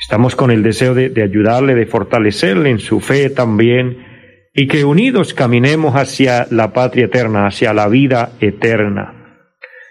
Estamos 0.00 0.36
con 0.36 0.50
el 0.50 0.62
deseo 0.62 0.94
de, 0.94 1.10
de, 1.10 1.22
ayudarle, 1.22 1.74
de 1.74 1.84
fortalecerle 1.86 2.70
en 2.70 2.78
su 2.78 3.00
fe 3.00 3.28
también, 3.28 4.06
y 4.54 4.68
que 4.68 4.84
unidos 4.84 5.34
caminemos 5.34 5.96
hacia 5.96 6.46
la 6.50 6.72
patria 6.72 7.04
eterna, 7.06 7.46
hacia 7.46 7.74
la 7.74 7.88
vida 7.88 8.32
eterna. 8.40 9.16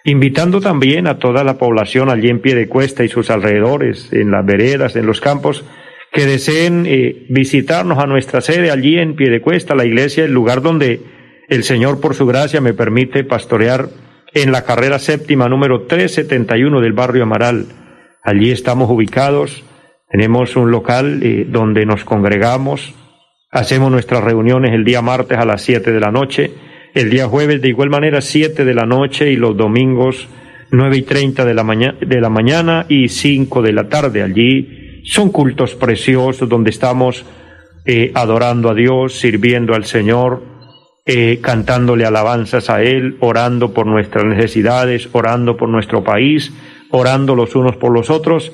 Invitando 0.05 0.61
también 0.61 1.07
a 1.07 1.19
toda 1.19 1.43
la 1.43 1.57
población 1.57 2.09
allí 2.09 2.29
en 2.29 2.39
pie 2.39 2.55
de 2.55 2.69
cuesta 2.69 3.03
y 3.03 3.09
sus 3.09 3.29
alrededores, 3.29 4.13
en 4.13 4.31
las 4.31 4.45
veredas, 4.45 4.95
en 4.95 5.05
los 5.05 5.19
campos, 5.19 5.65
que 6.11 6.25
deseen 6.25 6.85
eh, 6.87 7.25
visitarnos 7.29 7.99
a 7.99 8.07
nuestra 8.07 8.41
sede 8.41 8.71
allí 8.71 8.97
en 8.97 9.15
pie 9.15 9.29
de 9.29 9.41
cuesta, 9.41 9.75
la 9.75 9.85
iglesia, 9.85 10.25
el 10.25 10.33
lugar 10.33 10.61
donde 10.61 11.01
el 11.49 11.63
Señor, 11.63 11.99
por 11.99 12.15
su 12.15 12.25
gracia, 12.25 12.61
me 12.61 12.73
permite 12.73 13.23
pastorear 13.23 13.89
en 14.33 14.51
la 14.51 14.63
carrera 14.63 14.99
séptima 14.99 15.49
número 15.49 15.85
371 15.85 16.81
del 16.81 16.93
barrio 16.93 17.23
Amaral. 17.23 17.65
Allí 18.23 18.51
estamos 18.51 18.89
ubicados, 18.89 19.63
tenemos 20.09 20.55
un 20.55 20.71
local 20.71 21.21
eh, 21.23 21.45
donde 21.47 21.85
nos 21.85 22.03
congregamos, 22.03 22.93
hacemos 23.51 23.91
nuestras 23.91 24.23
reuniones 24.23 24.73
el 24.73 24.83
día 24.83 25.01
martes 25.01 25.37
a 25.37 25.45
las 25.45 25.61
7 25.61 25.91
de 25.91 25.99
la 25.99 26.11
noche, 26.11 26.51
el 26.93 27.09
día 27.09 27.27
jueves 27.27 27.61
de 27.61 27.69
igual 27.69 27.89
manera 27.89 28.21
7 28.21 28.65
de 28.65 28.73
la 28.73 28.85
noche 28.85 29.31
y 29.31 29.35
los 29.35 29.55
domingos 29.55 30.27
9 30.71 30.97
y 30.97 31.01
30 31.03 31.45
de 31.45 31.53
la, 31.53 31.63
de 31.63 32.21
la 32.21 32.29
mañana 32.29 32.85
y 32.89 33.09
5 33.09 33.61
de 33.61 33.73
la 33.73 33.89
tarde. 33.89 34.21
Allí 34.21 34.78
son 35.03 35.31
cultos 35.31 35.75
preciosos 35.75 36.47
donde 36.49 36.69
estamos 36.69 37.25
eh, 37.85 38.11
adorando 38.13 38.69
a 38.69 38.75
Dios, 38.75 39.19
sirviendo 39.19 39.73
al 39.73 39.85
Señor, 39.85 40.43
eh, 41.05 41.39
cantándole 41.41 42.05
alabanzas 42.05 42.69
a 42.69 42.83
Él, 42.83 43.17
orando 43.19 43.73
por 43.73 43.87
nuestras 43.87 44.25
necesidades, 44.25 45.09
orando 45.11 45.57
por 45.57 45.69
nuestro 45.69 46.03
país, 46.03 46.53
orando 46.91 47.35
los 47.35 47.55
unos 47.55 47.77
por 47.77 47.91
los 47.91 48.09
otros, 48.09 48.51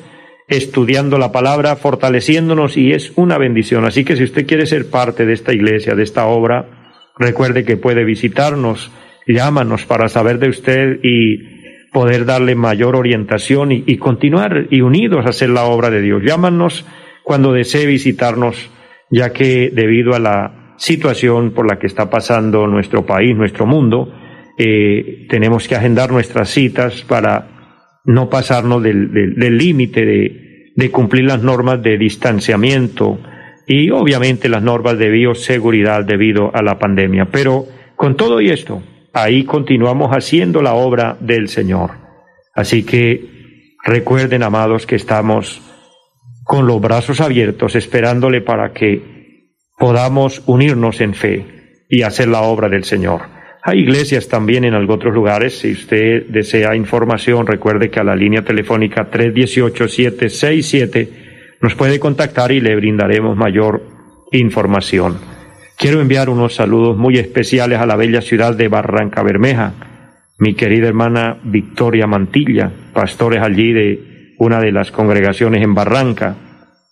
estudiando 0.47 1.17
la 1.17 1.31
palabra, 1.31 1.75
fortaleciéndonos 1.75 2.77
y 2.77 2.93
es 2.93 3.11
una 3.15 3.37
bendición. 3.37 3.83
Así 3.85 4.05
que 4.05 4.15
si 4.15 4.23
usted 4.23 4.45
quiere 4.45 4.65
ser 4.65 4.89
parte 4.89 5.25
de 5.25 5.33
esta 5.33 5.53
iglesia, 5.53 5.95
de 5.95 6.03
esta 6.03 6.27
obra, 6.27 7.11
recuerde 7.17 7.65
que 7.65 7.77
puede 7.77 8.03
visitarnos, 8.03 8.91
llámanos 9.27 9.85
para 9.85 10.07
saber 10.07 10.39
de 10.39 10.49
usted 10.49 10.99
y 11.03 11.54
poder 11.95 12.25
darle 12.25 12.55
mayor 12.55 12.97
orientación 12.97 13.71
y, 13.71 13.95
continuar 13.95 14.67
y 14.69 14.81
unidos 14.81 15.25
a 15.25 15.29
hacer 15.29 15.49
la 15.49 15.63
obra 15.63 15.89
de 15.89 16.01
Dios. 16.01 16.21
Llámanos 16.25 16.85
cuando 17.23 17.53
desee 17.53 17.85
visitarnos, 17.85 18.69
ya 19.09 19.31
que 19.31 19.71
debido 19.73 20.13
a 20.13 20.19
la 20.19 20.75
situación 20.75 21.51
por 21.51 21.65
la 21.65 21.79
que 21.79 21.87
está 21.87 22.09
pasando 22.09 22.67
nuestro 22.67 23.05
país, 23.05 23.33
nuestro 23.37 23.65
mundo, 23.65 24.13
eh, 24.57 25.25
tenemos 25.29 25.69
que 25.69 25.75
agendar 25.75 26.11
nuestras 26.11 26.49
citas 26.49 27.01
para 27.03 27.79
no 28.03 28.29
pasarnos 28.29 28.83
del 28.83 29.57
límite 29.57 30.05
de, 30.05 30.73
de 30.75 30.91
cumplir 30.91 31.23
las 31.23 31.43
normas 31.43 31.81
de 31.81 31.97
distanciamiento 31.97 33.19
y 33.67 33.89
obviamente 33.91 34.49
las 34.49 34.61
normas 34.61 34.97
de 34.97 35.11
bioseguridad 35.11 36.03
debido 36.03 36.53
a 36.53 36.61
la 36.61 36.77
pandemia. 36.77 37.29
Pero 37.31 37.67
con 37.95 38.17
todo 38.17 38.41
y 38.41 38.49
esto, 38.49 38.83
ahí 39.15 39.45
continuamos 39.45 40.11
haciendo 40.11 40.61
la 40.61 40.73
obra 40.73 41.17
del 41.21 41.47
Señor. 41.47 41.91
Así 42.53 42.83
que 42.83 43.77
recuerden, 43.83 44.43
amados, 44.43 44.85
que 44.85 44.97
estamos 44.97 45.61
con 46.43 46.67
los 46.67 46.81
brazos 46.81 47.21
abiertos 47.21 47.75
esperándole 47.75 48.41
para 48.41 48.73
que 48.73 49.53
podamos 49.79 50.43
unirnos 50.45 50.99
en 50.99 51.13
fe 51.13 51.45
y 51.89 52.01
hacer 52.01 52.27
la 52.27 52.41
obra 52.41 52.67
del 52.67 52.83
Señor. 52.83 53.21
Hay 53.63 53.79
iglesias 53.79 54.27
también 54.27 54.65
en 54.65 54.75
otros 54.75 55.13
lugares. 55.13 55.59
Si 55.59 55.71
usted 55.71 56.25
desea 56.27 56.75
información, 56.75 57.47
recuerde 57.47 57.89
que 57.89 58.01
a 58.01 58.03
la 58.03 58.17
línea 58.17 58.43
telefónica 58.43 59.09
318-767 59.09 61.07
nos 61.61 61.73
puede 61.73 62.01
contactar 62.01 62.51
y 62.51 62.59
le 62.59 62.75
brindaremos 62.75 63.37
mayor 63.37 63.81
información. 64.33 65.34
Quiero 65.77 65.99
enviar 65.99 66.29
unos 66.29 66.55
saludos 66.55 66.95
muy 66.95 67.17
especiales 67.17 67.79
a 67.79 67.85
la 67.85 67.97
bella 67.97 68.21
ciudad 68.21 68.55
de 68.55 68.69
Barranca 68.69 69.23
Bermeja. 69.23 69.73
Mi 70.37 70.53
querida 70.53 70.87
hermana 70.87 71.37
Victoria 71.43 72.07
Mantilla, 72.07 72.71
pastores 72.93 73.41
allí 73.41 73.73
de 73.73 74.35
una 74.37 74.61
de 74.61 74.71
las 74.71 74.91
congregaciones 74.91 75.61
en 75.61 75.75
Barranca 75.75 76.37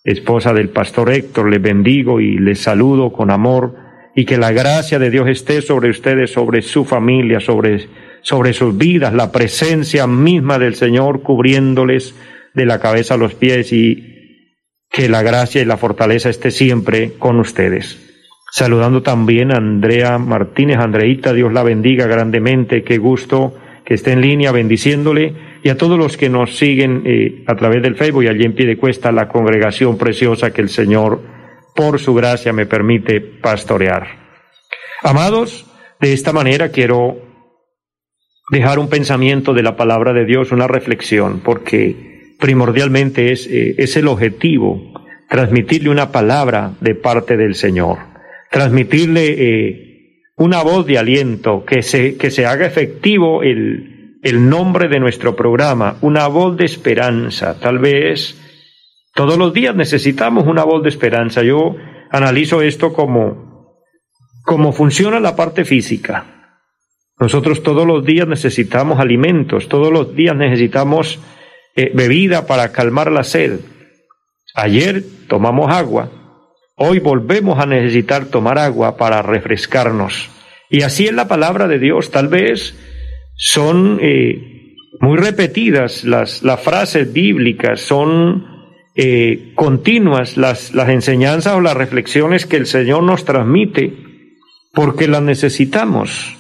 esposa 0.04 0.54
del 0.54 0.70
pastor 0.70 1.12
Héctor, 1.12 1.50
le 1.50 1.60
bendigo 1.60 2.20
y 2.20 2.38
le 2.38 2.56
saludo 2.56 3.14
con 3.14 3.32
amor 3.32 3.76
y 4.16 4.26
que 4.26 4.38
la 4.38 4.52
gracia 4.52 5.00
de 5.00 5.10
Dios 5.10 5.30
esté 5.30 5.62
sobre 5.62 5.90
ustedes, 5.90 6.32
sobre 6.32 6.62
su 6.62 6.84
familia, 6.84 7.40
sobre, 7.40 7.88
sobre 8.22 8.52
sus 8.52 8.78
vidas, 8.78 9.14
la 9.14 9.32
presencia 9.32 10.08
misma 10.08 10.60
del 10.60 10.76
Señor 10.76 11.22
cubriéndoles 11.22 12.16
de 12.54 12.66
la 12.66 12.80
cabeza 12.80 13.14
a 13.14 13.18
los 13.18 13.34
pies 13.34 13.72
y 13.72 14.50
que 14.92 15.08
la 15.08 15.24
gracia 15.24 15.62
y 15.62 15.66
la 15.66 15.78
fortaleza 15.78 16.30
esté 16.30 16.52
siempre 16.52 17.14
con 17.18 17.40
ustedes. 17.40 18.13
Saludando 18.56 19.02
también 19.02 19.52
a 19.52 19.58
Andrea 19.58 20.20
Martínez, 20.20 20.78
Andreita, 20.78 21.34
Dios 21.34 21.52
la 21.52 21.64
bendiga 21.64 22.06
grandemente, 22.06 22.84
qué 22.84 23.00
gusto 23.00 23.56
que 23.84 23.96
esté 23.96 24.12
en 24.12 24.22
línea 24.22 24.52
bendiciéndole. 24.52 25.34
Y 25.64 25.70
a 25.70 25.78
todos 25.80 25.98
los 25.98 26.18
que 26.18 26.30
nos 26.30 26.56
siguen 26.56 27.02
eh, 27.04 27.44
a 27.48 27.56
través 27.56 27.82
del 27.82 27.96
Facebook 27.96 28.26
y 28.26 28.28
allí 28.28 28.44
en 28.44 28.54
pie 28.54 28.68
de 28.68 28.78
cuesta 28.78 29.12
la 29.12 29.28
congregación 29.28 29.98
preciosa 29.98 30.54
que 30.54 30.62
el 30.62 30.70
Señor 30.70 31.20
por 31.76 31.98
su 31.98 32.14
gracia 32.14 32.54
me 32.54 32.68
permite 32.68 33.22
pastorear. 33.22 34.06
Amados, 35.02 35.66
de 36.00 36.14
esta 36.14 36.32
manera 36.32 36.70
quiero 36.70 37.18
dejar 38.52 38.78
un 38.78 38.88
pensamiento 38.88 39.56
de 39.56 39.64
la 39.64 39.76
palabra 39.76 40.14
de 40.14 40.26
Dios, 40.26 40.52
una 40.52 40.68
reflexión, 40.68 41.42
porque 41.44 42.36
primordialmente 42.40 43.32
es, 43.32 43.48
eh, 43.48 43.74
es 43.80 43.98
el 43.98 44.08
objetivo, 44.08 44.94
transmitirle 45.28 45.90
una 45.90 46.12
palabra 46.12 46.74
de 46.82 46.94
parte 46.94 47.36
del 47.36 47.56
Señor, 47.56 48.13
transmitirle 48.54 49.34
eh, 49.36 50.22
una 50.38 50.62
voz 50.62 50.86
de 50.86 51.00
aliento, 51.00 51.66
que 51.66 51.82
se, 51.82 52.18
que 52.18 52.30
se 52.30 52.46
haga 52.46 52.68
efectivo 52.68 53.42
el, 53.42 54.20
el 54.22 54.48
nombre 54.48 54.88
de 54.90 55.00
nuestro 55.00 55.36
programa, 55.36 55.98
una 56.02 56.28
voz 56.28 56.56
de 56.56 56.66
esperanza. 56.66 57.60
Tal 57.60 57.80
vez 57.80 58.40
todos 59.16 59.40
los 59.40 59.56
días 59.56 59.76
necesitamos 59.76 60.46
una 60.46 60.64
voz 60.66 60.84
de 60.84 60.90
esperanza. 60.90 61.42
Yo 61.42 61.78
analizo 62.12 62.62
esto 62.62 62.94
como, 62.94 63.80
como 64.44 64.72
funciona 64.72 65.20
la 65.20 65.36
parte 65.36 65.66
física. 65.66 66.60
Nosotros 67.20 67.64
todos 67.64 67.88
los 67.88 68.06
días 68.06 68.28
necesitamos 68.28 69.00
alimentos, 69.00 69.68
todos 69.68 69.92
los 69.92 70.16
días 70.16 70.36
necesitamos 70.36 71.20
eh, 71.76 71.92
bebida 71.96 72.46
para 72.46 72.72
calmar 72.72 73.12
la 73.12 73.24
sed. 73.24 73.62
Ayer 74.54 75.04
tomamos 75.28 75.72
agua, 75.72 76.23
hoy 76.76 77.00
volvemos 77.00 77.60
a 77.60 77.66
necesitar 77.66 78.26
tomar 78.26 78.58
agua 78.58 78.98
para 78.98 79.22
refrescarnos. 79.22 80.30
Y 80.70 80.82
así 80.82 81.06
es 81.06 81.14
la 81.14 81.28
palabra 81.28 81.68
de 81.68 81.80
Dios. 81.80 82.12
Tal 82.12 82.28
vez 82.28 82.76
son 83.36 84.00
eh, 84.02 84.76
muy 85.00 85.18
repetidas 85.18 86.04
las, 86.04 86.44
las, 86.44 86.62
frases 86.62 87.12
bíblicas, 87.14 87.82
son 87.82 88.46
eh, 88.96 89.54
continuas 89.56 90.38
las, 90.38 90.74
las 90.74 90.90
enseñanzas 90.90 91.54
o 91.54 91.62
las 91.62 91.76
reflexiones 91.76 92.46
que 92.46 92.58
el 92.58 92.66
Señor 92.66 93.04
nos 93.04 93.26
transmite 93.26 93.94
porque 94.74 95.08
las 95.08 95.22
necesitamos. 95.22 96.36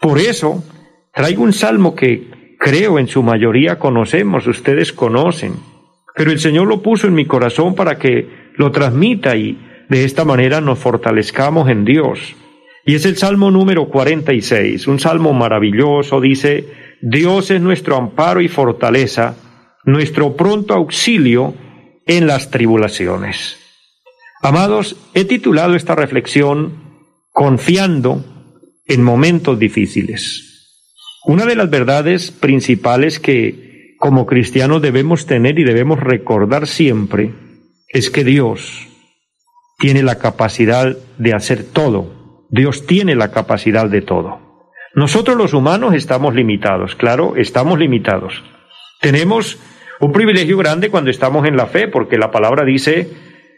Por 0.00 0.18
eso, 0.18 0.64
traigo 1.14 1.42
un 1.42 1.52
salmo 1.52 1.94
que 1.94 2.56
creo 2.58 2.98
en 2.98 3.08
su 3.08 3.22
mayoría 3.22 3.78
conocemos, 3.78 4.46
ustedes 4.46 4.92
conocen, 4.92 5.54
pero 6.14 6.30
el 6.30 6.38
Señor 6.38 6.66
lo 6.66 6.82
puso 6.82 7.06
en 7.06 7.14
mi 7.14 7.26
corazón 7.26 7.74
para 7.74 7.98
que 7.98 8.45
lo 8.56 8.72
transmita 8.72 9.36
y 9.36 9.58
de 9.88 10.04
esta 10.04 10.24
manera 10.24 10.60
nos 10.60 10.78
fortalezcamos 10.78 11.68
en 11.68 11.84
Dios. 11.84 12.34
Y 12.84 12.94
es 12.94 13.04
el 13.04 13.16
Salmo 13.16 13.50
número 13.50 13.88
46, 13.88 14.86
un 14.86 15.00
salmo 15.00 15.32
maravilloso, 15.32 16.20
dice, 16.20 16.68
Dios 17.02 17.50
es 17.50 17.60
nuestro 17.60 17.96
amparo 17.96 18.40
y 18.40 18.48
fortaleza, 18.48 19.34
nuestro 19.84 20.36
pronto 20.36 20.74
auxilio 20.74 21.54
en 22.06 22.26
las 22.26 22.50
tribulaciones. 22.50 23.58
Amados, 24.40 24.96
he 25.14 25.24
titulado 25.24 25.74
esta 25.74 25.94
reflexión 25.94 26.84
Confiando 27.32 28.24
en 28.86 29.02
momentos 29.02 29.58
difíciles. 29.58 30.78
Una 31.26 31.44
de 31.44 31.56
las 31.56 31.68
verdades 31.68 32.30
principales 32.30 33.18
que 33.18 33.96
como 33.98 34.26
cristianos 34.26 34.80
debemos 34.80 35.26
tener 35.26 35.58
y 35.58 35.64
debemos 35.64 36.00
recordar 36.00 36.66
siempre 36.66 37.32
es 37.88 38.10
que 38.10 38.24
Dios 38.24 38.88
tiene 39.78 40.02
la 40.02 40.18
capacidad 40.18 40.96
de 41.18 41.34
hacer 41.34 41.64
todo. 41.64 42.46
Dios 42.50 42.86
tiene 42.86 43.14
la 43.14 43.30
capacidad 43.30 43.88
de 43.88 44.02
todo. 44.02 44.40
Nosotros 44.94 45.36
los 45.36 45.52
humanos 45.52 45.94
estamos 45.94 46.34
limitados, 46.34 46.94
claro, 46.94 47.36
estamos 47.36 47.78
limitados. 47.78 48.42
Tenemos 49.00 49.58
un 50.00 50.12
privilegio 50.12 50.56
grande 50.56 50.90
cuando 50.90 51.10
estamos 51.10 51.46
en 51.46 51.56
la 51.56 51.66
fe, 51.66 51.88
porque 51.88 52.16
la 52.16 52.30
palabra 52.30 52.64
dice, 52.64 53.10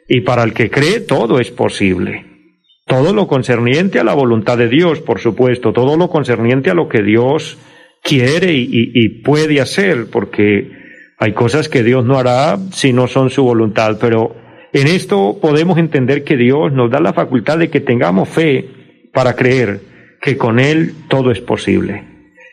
y 0.09 0.23
para 0.23 0.43
el 0.43 0.53
que 0.53 0.71
cree 0.71 1.01
todo 1.01 1.39
es 1.39 1.51
posible. 1.51 2.25
Todo 2.87 3.13
lo 3.13 3.29
concerniente 3.29 4.01
a 4.01 4.05
la 4.05 4.15
voluntad 4.15 4.59
de 4.59 4.69
Dios, 4.69 5.01
por 5.01 5.21
supuesto, 5.21 5.73
todo 5.73 5.97
lo 5.97 6.09
concerniente 6.09 6.71
a 6.71 6.75
lo 6.75 6.89
que 6.89 7.03
Dios 7.03 7.59
quiere 8.03 8.55
y, 8.55 8.69
y 8.73 9.23
puede 9.23 9.61
hacer, 9.61 10.07
porque 10.11 10.71
hay 11.19 11.33
cosas 11.33 11.69
que 11.69 11.83
Dios 11.83 12.05
no 12.05 12.17
hará 12.17 12.59
si 12.73 12.93
no 12.93 13.09
son 13.09 13.31
su 13.31 13.43
voluntad, 13.43 13.99
pero 14.01 14.37
en 14.73 14.87
esto 14.87 15.39
podemos 15.41 15.77
entender 15.79 16.23
que 16.23 16.37
Dios 16.37 16.73
nos 16.73 16.91
da 16.91 17.01
la 17.01 17.13
facultad 17.13 17.59
de 17.59 17.71
que 17.71 17.81
tengamos 17.81 18.29
fe 18.29 18.69
para 19.13 19.35
creer 19.35 19.81
que 20.21 20.37
con 20.37 20.61
Él 20.61 20.95
todo 21.09 21.33
es 21.33 21.41
posible, 21.41 22.05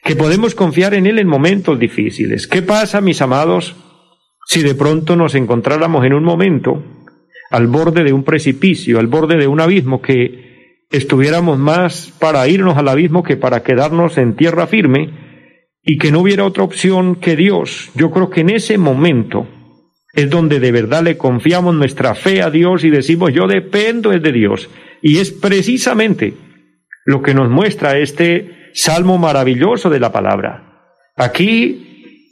que 0.04 0.16
podemos 0.16 0.56
confiar 0.56 0.96
en 0.96 1.06
Él 1.06 1.20
en 1.20 1.28
momentos 1.28 1.78
difíciles. 1.78 2.48
¿Qué 2.48 2.64
pasa, 2.64 3.02
mis 3.02 3.22
amados, 3.22 3.76
si 4.48 4.64
de 4.64 4.74
pronto 4.74 5.16
nos 5.16 5.36
encontráramos 5.36 6.04
en 6.04 6.14
un 6.14 6.24
momento 6.24 6.84
al 7.52 7.68
borde 7.68 8.04
de 8.04 8.14
un 8.14 8.24
precipicio, 8.24 9.00
al 9.00 9.08
borde 9.08 9.38
de 9.38 9.48
un 9.48 9.60
abismo, 9.60 10.02
que 10.02 10.86
estuviéramos 10.90 11.60
más 11.60 12.12
para 12.20 12.48
irnos 12.48 12.78
al 12.78 12.88
abismo 12.88 13.22
que 13.22 13.38
para 13.38 13.62
quedarnos 13.62 14.18
en 14.18 14.36
tierra 14.36 14.66
firme? 14.66 15.25
Y 15.86 15.98
que 15.98 16.12
no 16.12 16.22
hubiera 16.22 16.46
otra 16.46 16.64
opción 16.64 17.16
que 17.16 17.36
Dios, 17.36 17.92
yo 17.94 18.10
creo 18.10 18.30
que 18.30 18.42
en 18.42 18.50
ese 18.50 18.78
momento 18.78 19.48
es 20.14 20.30
donde 20.30 20.60
de 20.60 20.72
verdad 20.72 21.04
le 21.04 21.18
confiamos 21.18 21.76
nuestra 21.76 22.16
fe 22.16 22.42
a 22.42 22.50
Dios 22.50 22.84
y 22.84 22.90
decimos 22.90 23.34
yo 23.34 23.48
dependo 23.48 24.10
de 24.10 24.32
Dios. 24.32 24.70
Y 25.02 25.20
es 25.20 25.32
precisamente 25.32 26.34
lo 27.06 27.22
que 27.22 27.34
nos 27.34 27.50
muestra 27.50 27.98
este 27.98 28.72
salmo 28.74 29.18
maravilloso 29.18 29.90
de 29.90 30.00
la 30.00 30.12
palabra. 30.12 30.90
Aquí 31.18 32.24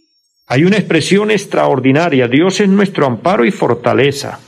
hay 0.47 0.63
una 0.63 0.77
expresión 0.77 1.29
extraordinaria, 1.29 2.27
Dios 2.27 2.59
es 2.59 2.69
nuestro 2.69 3.05
amparo 3.05 3.45
y 3.45 3.51
fortaleza. 3.51 4.39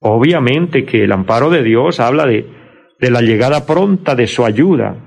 Obviamente 0.00 0.84
que 0.84 1.04
el 1.04 1.12
amparo 1.12 1.50
de 1.50 1.62
Dios 1.62 1.98
habla 1.98 2.26
de, 2.26 2.46
de 3.00 3.10
la 3.10 3.22
llegada 3.22 3.66
pronta 3.66 4.14
de 4.14 4.26
su 4.26 4.44
ayuda, 4.44 5.05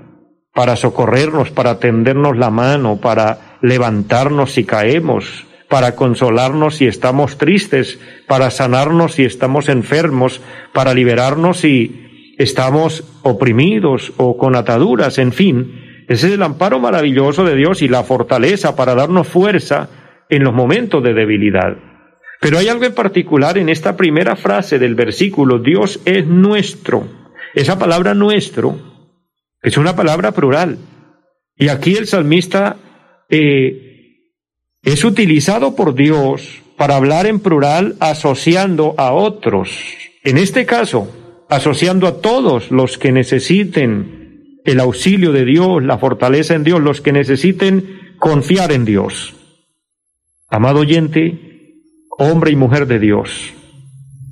para 0.54 0.76
socorrernos, 0.76 1.50
para 1.50 1.78
tendernos 1.78 2.36
la 2.36 2.50
mano, 2.50 2.96
para 3.00 3.58
levantarnos 3.62 4.52
si 4.52 4.64
caemos, 4.64 5.46
para 5.68 5.94
consolarnos 5.94 6.76
si 6.76 6.86
estamos 6.86 7.38
tristes, 7.38 8.00
para 8.26 8.50
sanarnos 8.50 9.14
si 9.14 9.24
estamos 9.24 9.68
enfermos, 9.68 10.40
para 10.72 10.94
liberarnos 10.94 11.58
si 11.58 12.34
estamos 12.38 13.04
oprimidos 13.22 14.12
o 14.16 14.36
con 14.36 14.56
ataduras, 14.56 15.18
en 15.18 15.32
fin. 15.32 16.04
Ese 16.08 16.26
es 16.26 16.32
el 16.32 16.42
amparo 16.42 16.80
maravilloso 16.80 17.44
de 17.44 17.54
Dios 17.54 17.82
y 17.82 17.88
la 17.88 18.02
fortaleza 18.02 18.74
para 18.74 18.96
darnos 18.96 19.28
fuerza 19.28 19.88
en 20.28 20.42
los 20.42 20.52
momentos 20.52 21.02
de 21.04 21.14
debilidad. 21.14 21.76
Pero 22.40 22.58
hay 22.58 22.68
algo 22.68 22.84
en 22.84 22.94
particular 22.94 23.58
en 23.58 23.68
esta 23.68 23.96
primera 23.96 24.34
frase 24.34 24.78
del 24.78 24.94
versículo, 24.96 25.58
Dios 25.58 26.00
es 26.06 26.26
nuestro. 26.26 27.06
Esa 27.54 27.78
palabra 27.78 28.14
nuestro 28.14 28.89
es 29.62 29.76
una 29.76 29.94
palabra 29.96 30.32
plural. 30.32 30.78
Y 31.56 31.68
aquí 31.68 31.94
el 31.94 32.06
salmista 32.06 32.76
eh, 33.28 33.90
es 34.82 35.04
utilizado 35.04 35.76
por 35.76 35.94
Dios 35.94 36.62
para 36.76 36.96
hablar 36.96 37.26
en 37.26 37.40
plural 37.40 37.96
asociando 38.00 38.94
a 38.96 39.12
otros. 39.12 39.70
En 40.24 40.38
este 40.38 40.64
caso, 40.64 41.10
asociando 41.50 42.06
a 42.06 42.20
todos 42.20 42.70
los 42.70 42.96
que 42.96 43.12
necesiten 43.12 44.60
el 44.64 44.80
auxilio 44.80 45.32
de 45.32 45.44
Dios, 45.44 45.82
la 45.82 45.98
fortaleza 45.98 46.54
en 46.54 46.64
Dios, 46.64 46.80
los 46.80 47.00
que 47.00 47.12
necesiten 47.12 48.14
confiar 48.18 48.72
en 48.72 48.84
Dios. 48.84 49.34
Amado 50.48 50.80
oyente, 50.80 51.76
hombre 52.18 52.52
y 52.52 52.56
mujer 52.56 52.86
de 52.86 52.98
Dios, 52.98 53.52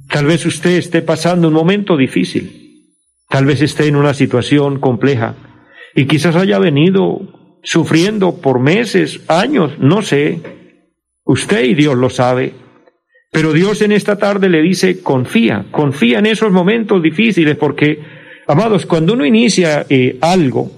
tal 0.08 0.26
vez 0.26 0.44
usted 0.46 0.76
esté 0.76 1.02
pasando 1.02 1.48
un 1.48 1.54
momento 1.54 1.96
difícil. 1.96 2.67
Tal 3.28 3.44
vez 3.44 3.60
esté 3.60 3.86
en 3.86 3.96
una 3.96 4.14
situación 4.14 4.80
compleja 4.80 5.34
y 5.94 6.06
quizás 6.06 6.36
haya 6.36 6.58
venido 6.58 7.20
sufriendo 7.62 8.40
por 8.40 8.60
meses, 8.60 9.20
años, 9.28 9.78
no 9.78 10.02
sé. 10.02 10.40
Usted 11.24 11.64
y 11.64 11.74
Dios 11.74 11.96
lo 11.96 12.08
sabe. 12.08 12.54
Pero 13.30 13.52
Dios 13.52 13.82
en 13.82 13.92
esta 13.92 14.16
tarde 14.16 14.48
le 14.48 14.62
dice, 14.62 15.02
confía, 15.02 15.66
confía 15.70 16.20
en 16.20 16.26
esos 16.26 16.50
momentos 16.50 17.02
difíciles 17.02 17.56
porque, 17.56 18.00
amados, 18.46 18.86
cuando 18.86 19.12
uno 19.12 19.26
inicia 19.26 19.84
eh, 19.90 20.16
algo, 20.22 20.70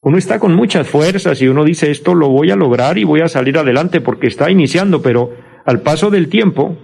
uno 0.00 0.18
está 0.18 0.40
con 0.40 0.54
muchas 0.54 0.88
fuerzas 0.88 1.40
y 1.40 1.46
uno 1.46 1.64
dice, 1.64 1.90
esto 1.90 2.14
lo 2.14 2.28
voy 2.28 2.50
a 2.50 2.56
lograr 2.56 2.98
y 2.98 3.04
voy 3.04 3.20
a 3.20 3.28
salir 3.28 3.56
adelante 3.58 4.00
porque 4.00 4.26
está 4.26 4.50
iniciando, 4.50 5.02
pero 5.02 5.36
al 5.64 5.82
paso 5.82 6.10
del 6.10 6.28
tiempo 6.28 6.76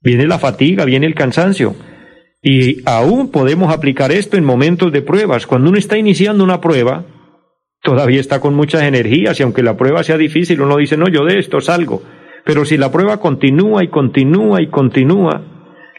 viene 0.00 0.26
la 0.26 0.38
fatiga, 0.38 0.84
viene 0.84 1.06
el 1.06 1.14
cansancio. 1.14 1.76
Y 2.42 2.82
aún 2.86 3.30
podemos 3.30 3.72
aplicar 3.72 4.12
esto 4.12 4.36
en 4.36 4.44
momentos 4.44 4.92
de 4.92 5.02
pruebas. 5.02 5.46
Cuando 5.46 5.68
uno 5.68 5.78
está 5.78 5.98
iniciando 5.98 6.42
una 6.42 6.60
prueba, 6.60 7.04
todavía 7.82 8.20
está 8.20 8.40
con 8.40 8.54
muchas 8.54 8.82
energías 8.82 9.38
y 9.38 9.42
aunque 9.42 9.62
la 9.62 9.76
prueba 9.76 10.02
sea 10.02 10.16
difícil, 10.16 10.60
uno 10.60 10.76
dice, 10.76 10.96
no, 10.96 11.08
yo 11.08 11.24
de 11.24 11.38
esto 11.38 11.60
salgo. 11.60 12.02
Pero 12.44 12.64
si 12.64 12.76
la 12.76 12.90
prueba 12.90 13.18
continúa 13.18 13.84
y 13.84 13.88
continúa 13.88 14.62
y 14.62 14.68
continúa, 14.68 15.42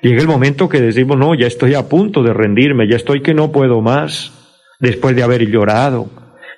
llega 0.01 0.21
el 0.21 0.27
momento 0.27 0.67
que 0.67 0.82
decimos, 0.82 1.17
no, 1.17 1.36
ya 1.36 1.45
estoy 1.47 1.75
a 1.75 1.88
punto 1.88 2.23
de 2.23 2.34
rendirme, 2.34 2.89
ya 2.89 2.95
estoy 2.95 3.21
que 3.21 3.36
no 3.36 3.51
puedo 3.51 3.82
más, 3.82 4.32
después 4.80 5.15
de 5.15 5.21
haber 5.21 5.47
llorado, 5.47 6.10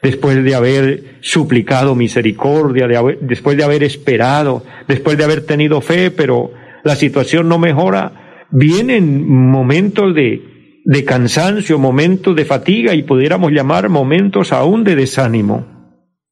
después 0.02 0.42
de 0.44 0.56
haber 0.56 1.18
suplicado 1.22 1.94
misericordia, 1.94 2.88
de 2.88 3.18
después 3.22 3.58
de 3.58 3.66
haber 3.66 3.84
esperado, 3.84 4.64
después 4.88 5.18
de 5.18 5.26
haber 5.26 5.46
tenido 5.46 5.82
fe, 5.82 6.10
pero 6.10 6.52
la 6.84 6.96
situación 6.96 7.50
no 7.50 7.60
mejora, 7.60 8.23
vienen 8.54 9.28
momentos 9.28 10.14
de, 10.14 10.82
de 10.86 11.04
cansancio, 11.04 11.80
momentos 11.80 12.36
de 12.36 12.46
fatiga 12.46 12.94
y 12.94 13.04
pudiéramos 13.04 13.52
llamar 13.52 13.90
momentos 13.90 14.54
aún 14.54 14.84
de 14.84 14.96
desánimo. 14.96 15.66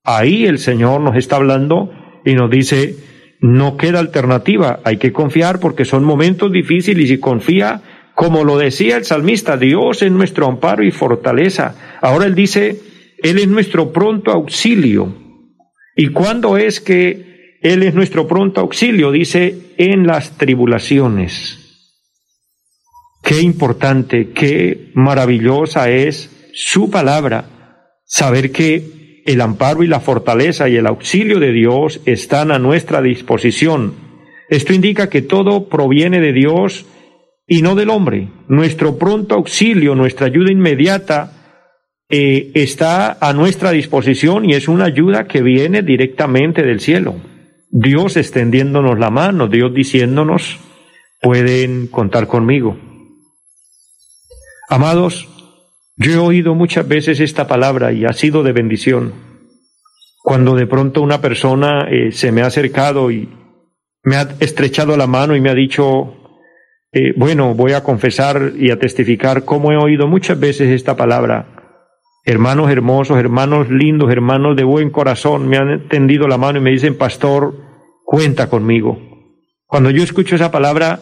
Ahí 0.04 0.46
el 0.46 0.60
Señor 0.60 1.02
nos 1.02 1.16
está 1.16 1.38
hablando 1.38 1.92
y 2.24 2.36
nos 2.36 2.50
dice, 2.50 2.96
no 3.42 3.76
queda 3.76 4.00
alternativa, 4.00 4.80
hay 4.84 4.98
que 4.98 5.12
confiar 5.12 5.60
porque 5.60 5.84
son 5.84 6.04
momentos 6.04 6.52
difíciles 6.52 7.10
y 7.10 7.18
confía, 7.18 7.82
como 8.14 8.44
lo 8.44 8.58
decía 8.58 8.98
el 8.98 9.06
salmista, 9.06 9.58
Dios 9.58 10.04
es 10.04 10.12
nuestro 10.12 10.48
amparo 10.48 10.84
y 10.84 10.92
fortaleza. 10.92 11.98
Ahora 12.02 12.26
él 12.26 12.36
dice, 12.36 12.80
Él 13.18 13.40
es 13.40 13.48
nuestro 13.48 13.92
pronto 13.92 14.32
auxilio. 14.32 15.16
¿Y 15.96 16.10
cuándo 16.10 16.58
es 16.58 16.82
que 16.82 17.58
Él 17.62 17.82
es 17.84 17.96
nuestro 17.96 18.28
pronto 18.28 18.62
auxilio? 18.62 19.12
Dice, 19.12 19.74
en 19.78 20.06
las 20.06 20.38
tribulaciones. 20.38 21.61
Qué 23.22 23.42
importante, 23.42 24.30
qué 24.32 24.92
maravillosa 24.96 25.90
es 25.90 26.52
su 26.54 26.90
palabra, 26.90 27.46
saber 28.06 28.52
que 28.52 29.22
el 29.26 29.42
amparo 29.42 29.84
y 29.84 29.88
la 29.88 30.00
fortaleza 30.00 30.68
y 30.68 30.76
el 30.76 30.88
auxilio 30.88 31.40
de 31.40 31.52
Dios 31.52 32.02
están 32.06 32.52
a 32.52 32.60
nuestra 32.60 33.02
disposición. 33.02 33.94
Esto 34.50 34.74
indica 34.74 35.10
que 35.10 35.22
todo 35.22 35.70
proviene 35.70 36.20
de 36.20 36.34
Dios 36.34 36.86
y 37.48 37.62
no 37.62 37.76
del 37.76 37.90
hombre. 37.90 38.30
Nuestro 38.48 38.98
pronto 38.98 39.36
auxilio, 39.36 39.96
nuestra 39.96 40.28
ayuda 40.28 40.52
inmediata 40.52 41.32
eh, 42.10 42.52
está 42.56 43.18
a 43.22 43.34
nuestra 43.34 43.72
disposición 43.72 44.50
y 44.50 44.54
es 44.54 44.68
una 44.68 44.86
ayuda 44.86 45.28
que 45.28 45.42
viene 45.42 45.82
directamente 45.82 46.64
del 46.64 46.82
cielo. 46.82 47.16
Dios 47.70 48.18
extendiéndonos 48.18 49.00
la 49.00 49.10
mano, 49.10 49.48
Dios 49.48 49.74
diciéndonos, 49.74 50.60
pueden 51.22 51.88
contar 51.88 52.28
conmigo. 52.28 52.91
Amados, 54.72 55.28
yo 55.98 56.14
he 56.14 56.18
oído 56.18 56.56
muchas 56.56 56.88
veces 56.88 57.20
esta 57.20 57.46
palabra 57.46 57.92
y 57.92 58.06
ha 58.06 58.14
sido 58.14 58.42
de 58.42 58.54
bendición. 58.54 59.12
Cuando 60.24 60.56
de 60.56 60.66
pronto 60.66 61.02
una 61.02 61.20
persona 61.20 61.90
eh, 61.92 62.14
se 62.14 62.32
me 62.32 62.42
ha 62.42 62.46
acercado 62.46 63.12
y 63.12 63.28
me 64.04 64.16
ha 64.16 64.30
estrechado 64.40 64.96
la 64.96 65.08
mano 65.08 65.36
y 65.36 65.42
me 65.42 65.50
ha 65.50 65.56
dicho, 65.56 66.16
eh, 66.94 67.14
bueno, 67.18 67.54
voy 67.54 67.74
a 67.74 67.84
confesar 67.84 68.54
y 68.58 68.72
a 68.72 68.80
testificar 68.80 69.44
cómo 69.44 69.74
he 69.74 69.76
oído 69.76 70.08
muchas 70.08 70.40
veces 70.40 70.70
esta 70.70 70.96
palabra. 70.96 71.82
Hermanos 72.24 72.72
hermosos, 72.72 73.18
hermanos 73.18 73.70
lindos, 73.70 74.10
hermanos 74.10 74.56
de 74.56 74.64
buen 74.64 74.90
corazón, 74.90 75.50
me 75.50 75.58
han 75.58 75.90
tendido 75.90 76.30
la 76.30 76.38
mano 76.38 76.60
y 76.60 76.62
me 76.62 76.72
dicen, 76.72 76.98
pastor, 76.98 77.56
cuenta 78.06 78.48
conmigo. 78.48 78.98
Cuando 79.66 79.90
yo 79.90 80.02
escucho 80.02 80.36
esa 80.36 80.50
palabra, 80.50 81.02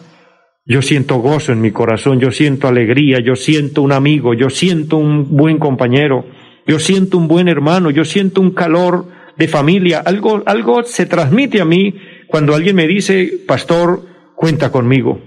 yo 0.65 0.81
siento 0.81 1.17
gozo 1.17 1.51
en 1.51 1.61
mi 1.61 1.71
corazón, 1.71 2.19
yo 2.19 2.31
siento 2.31 2.67
alegría, 2.67 3.19
yo 3.19 3.35
siento 3.35 3.81
un 3.81 3.91
amigo, 3.91 4.33
yo 4.33 4.49
siento 4.49 4.97
un 4.97 5.35
buen 5.35 5.57
compañero, 5.57 6.25
yo 6.67 6.79
siento 6.79 7.17
un 7.17 7.27
buen 7.27 7.47
hermano, 7.47 7.89
yo 7.89 8.05
siento 8.05 8.41
un 8.41 8.51
calor 8.51 9.07
de 9.37 9.47
familia. 9.47 9.99
Algo, 9.99 10.43
algo 10.45 10.83
se 10.83 11.05
transmite 11.05 11.61
a 11.61 11.65
mí 11.65 11.95
cuando 12.27 12.53
alguien 12.53 12.75
me 12.75 12.87
dice, 12.87 13.39
pastor, 13.47 14.05
cuenta 14.35 14.71
conmigo. 14.71 15.19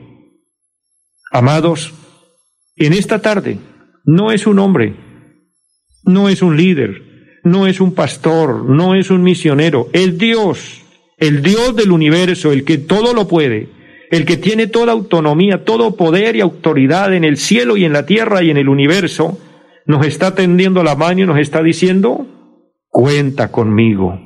Amados, 1.33 1.93
en 2.77 2.93
esta 2.93 3.21
tarde 3.21 3.59
no 4.05 4.31
es 4.33 4.47
un 4.47 4.59
hombre, 4.59 4.95
no 6.05 6.29
es 6.29 6.43
un 6.43 6.57
líder, 6.57 7.41
no 7.43 7.67
es 7.67 7.81
un 7.81 7.95
pastor, 7.95 8.69
no 8.69 8.95
es 8.95 9.11
un 9.11 9.23
misionero, 9.23 9.89
el 9.93 10.19
Dios, 10.19 10.83
el 11.19 11.43
Dios 11.43 11.75
del 11.75 11.91
universo, 11.91 12.53
el 12.53 12.65
que 12.65 12.79
todo 12.79 13.15
lo 13.15 13.27
puede, 13.29 13.69
el 14.13 14.27
que 14.27 14.37
tiene 14.37 14.67
toda 14.67 14.93
autonomía, 14.93 15.65
todo 15.65 15.97
poder 15.97 16.37
y 16.37 16.43
autoridad 16.43 17.15
en 17.15 17.25
el 17.25 17.39
cielo 17.39 17.79
y 17.79 17.87
en 17.87 17.95
la 17.95 18.05
tierra 18.05 18.43
y 18.43 18.51
en 18.51 18.59
el 18.59 18.69
universo, 18.69 19.39
nos 19.87 20.05
está 20.05 20.35
tendiendo 20.35 20.83
la 20.83 20.95
mano 20.95 21.23
y 21.23 21.27
nos 21.27 21.39
está 21.39 21.63
diciendo, 21.63 22.27
cuenta 22.91 23.51
conmigo. 23.51 24.21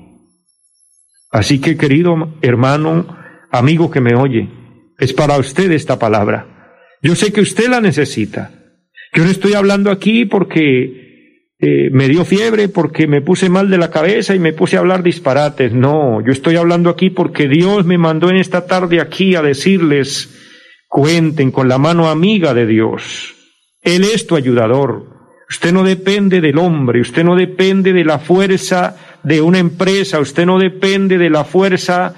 Así 1.30 1.60
que 1.60 1.76
querido 1.76 2.34
hermano, 2.42 3.16
amigo 3.52 3.88
que 3.88 4.00
me 4.00 4.16
oye, 4.16 4.48
es 4.98 5.12
para 5.12 5.38
usted 5.38 5.70
esta 5.70 6.00
palabra. 6.00 6.80
Yo 7.00 7.14
sé 7.14 7.32
que 7.32 7.42
usted 7.42 7.68
la 7.68 7.80
necesita. 7.80 8.50
Yo 9.14 9.22
no 9.22 9.30
estoy 9.30 9.52
hablando 9.52 9.92
aquí 9.92 10.24
porque 10.24 11.05
eh, 11.58 11.88
me 11.90 12.08
dio 12.08 12.24
fiebre 12.26 12.68
porque 12.68 13.06
me 13.06 13.22
puse 13.22 13.48
mal 13.48 13.70
de 13.70 13.78
la 13.78 13.90
cabeza 13.90 14.34
y 14.34 14.38
me 14.38 14.52
puse 14.52 14.76
a 14.76 14.80
hablar 14.80 15.02
disparates. 15.02 15.72
No, 15.72 16.20
yo 16.20 16.30
estoy 16.32 16.56
hablando 16.56 16.90
aquí 16.90 17.08
porque 17.08 17.48
Dios 17.48 17.86
me 17.86 17.96
mandó 17.96 18.28
en 18.28 18.36
esta 18.36 18.66
tarde 18.66 19.00
aquí 19.00 19.34
a 19.34 19.42
decirles, 19.42 20.84
cuenten 20.88 21.50
con 21.50 21.68
la 21.68 21.78
mano 21.78 22.10
amiga 22.10 22.52
de 22.52 22.66
Dios. 22.66 23.34
Él 23.80 24.04
es 24.04 24.26
tu 24.26 24.36
ayudador. 24.36 25.16
Usted 25.48 25.72
no 25.72 25.84
depende 25.84 26.40
del 26.40 26.58
hombre, 26.58 27.00
usted 27.00 27.24
no 27.24 27.36
depende 27.36 27.92
de 27.92 28.04
la 28.04 28.18
fuerza 28.18 28.96
de 29.22 29.40
una 29.40 29.58
empresa, 29.58 30.18
usted 30.18 30.44
no 30.44 30.58
depende 30.58 31.18
de 31.18 31.30
la 31.30 31.44
fuerza 31.44 32.14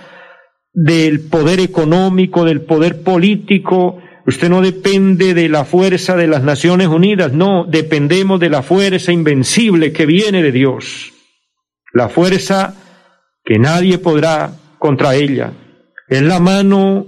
del 0.72 1.20
poder 1.28 1.60
económico, 1.60 2.44
del 2.44 2.62
poder 2.62 3.02
político, 3.02 4.00
Usted 4.28 4.50
no 4.50 4.60
depende 4.60 5.32
de 5.32 5.48
la 5.48 5.64
fuerza 5.64 6.14
de 6.14 6.26
las 6.26 6.42
Naciones 6.42 6.88
Unidas, 6.88 7.32
no, 7.32 7.64
dependemos 7.64 8.38
de 8.38 8.50
la 8.50 8.62
fuerza 8.62 9.10
invencible 9.10 9.90
que 9.90 10.04
viene 10.04 10.42
de 10.42 10.52
Dios. 10.52 11.14
La 11.94 12.10
fuerza 12.10 12.74
que 13.42 13.58
nadie 13.58 13.96
podrá 13.96 14.52
contra 14.78 15.14
ella. 15.14 15.54
Es 16.08 16.20
la 16.20 16.40
mano, 16.40 17.06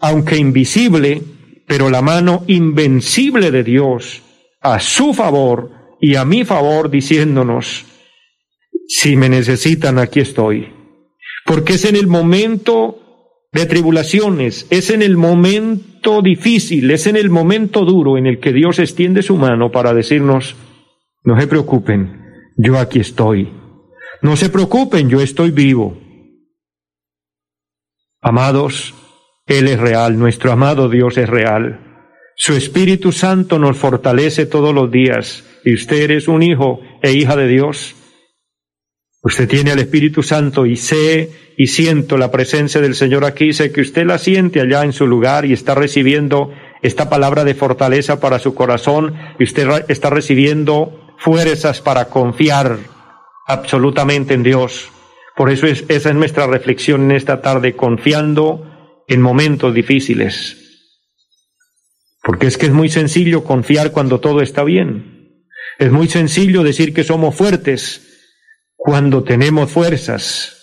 aunque 0.00 0.36
invisible, 0.36 1.22
pero 1.68 1.90
la 1.90 2.02
mano 2.02 2.42
invencible 2.48 3.52
de 3.52 3.62
Dios 3.62 4.22
a 4.60 4.80
su 4.80 5.14
favor 5.14 5.70
y 6.00 6.16
a 6.16 6.24
mi 6.24 6.44
favor, 6.44 6.90
diciéndonos, 6.90 7.84
si 8.88 9.14
me 9.14 9.28
necesitan, 9.28 10.00
aquí 10.00 10.18
estoy. 10.18 10.72
Porque 11.46 11.74
es 11.74 11.84
en 11.84 11.94
el 11.94 12.08
momento 12.08 13.46
de 13.52 13.64
tribulaciones, 13.66 14.66
es 14.70 14.90
en 14.90 15.02
el 15.02 15.16
momento 15.16 15.87
difícil, 16.22 16.90
es 16.90 17.06
en 17.06 17.16
el 17.16 17.30
momento 17.30 17.84
duro 17.84 18.18
en 18.18 18.26
el 18.26 18.40
que 18.40 18.52
Dios 18.52 18.78
extiende 18.78 19.22
su 19.22 19.36
mano 19.36 19.70
para 19.70 19.94
decirnos, 19.94 20.56
no 21.24 21.38
se 21.38 21.46
preocupen, 21.46 22.22
yo 22.56 22.78
aquí 22.78 23.00
estoy. 23.00 23.52
No 24.22 24.36
se 24.36 24.50
preocupen, 24.50 25.08
yo 25.08 25.20
estoy 25.20 25.50
vivo. 25.50 25.96
Amados, 28.20 28.94
Él 29.46 29.68
es 29.68 29.78
real, 29.78 30.18
nuestro 30.18 30.50
amado 30.50 30.88
Dios 30.88 31.16
es 31.18 31.28
real. 31.28 32.04
Su 32.34 32.54
Espíritu 32.54 33.12
Santo 33.12 33.58
nos 33.58 33.76
fortalece 33.76 34.46
todos 34.46 34.74
los 34.74 34.90
días 34.90 35.44
y 35.64 35.74
usted 35.74 36.10
es 36.10 36.28
un 36.28 36.42
hijo 36.42 36.80
e 37.02 37.12
hija 37.12 37.36
de 37.36 37.46
Dios. 37.46 37.94
Usted 39.22 39.48
tiene 39.48 39.72
al 39.72 39.78
Espíritu 39.78 40.22
Santo 40.22 40.66
y 40.66 40.76
sé 40.76 41.47
y 41.60 41.66
siento 41.66 42.16
la 42.18 42.30
presencia 42.30 42.80
del 42.80 42.94
Señor 42.94 43.24
aquí, 43.24 43.52
sé 43.52 43.72
que 43.72 43.80
usted 43.80 44.06
la 44.06 44.18
siente 44.18 44.60
allá 44.60 44.84
en 44.84 44.92
su 44.92 45.08
lugar 45.08 45.44
y 45.44 45.52
está 45.52 45.74
recibiendo 45.74 46.52
esta 46.82 47.10
palabra 47.10 47.42
de 47.42 47.56
fortaleza 47.56 48.20
para 48.20 48.38
su 48.38 48.54
corazón 48.54 49.16
y 49.40 49.42
usted 49.42 49.68
está 49.88 50.08
recibiendo 50.08 51.16
fuerzas 51.18 51.80
para 51.80 52.04
confiar 52.04 52.78
absolutamente 53.44 54.34
en 54.34 54.44
Dios. 54.44 54.88
Por 55.34 55.50
eso 55.50 55.66
es, 55.66 55.84
esa 55.88 56.10
es 56.10 56.14
nuestra 56.14 56.46
reflexión 56.46 57.10
en 57.10 57.16
esta 57.16 57.42
tarde, 57.42 57.74
confiando 57.74 59.04
en 59.08 59.20
momentos 59.20 59.74
difíciles. 59.74 60.86
Porque 62.22 62.46
es 62.46 62.56
que 62.56 62.66
es 62.66 62.72
muy 62.72 62.88
sencillo 62.88 63.42
confiar 63.42 63.90
cuando 63.90 64.20
todo 64.20 64.42
está 64.42 64.62
bien. 64.62 65.42
Es 65.80 65.90
muy 65.90 66.06
sencillo 66.06 66.62
decir 66.62 66.94
que 66.94 67.02
somos 67.02 67.34
fuertes 67.34 68.00
cuando 68.76 69.24
tenemos 69.24 69.72
fuerzas. 69.72 70.54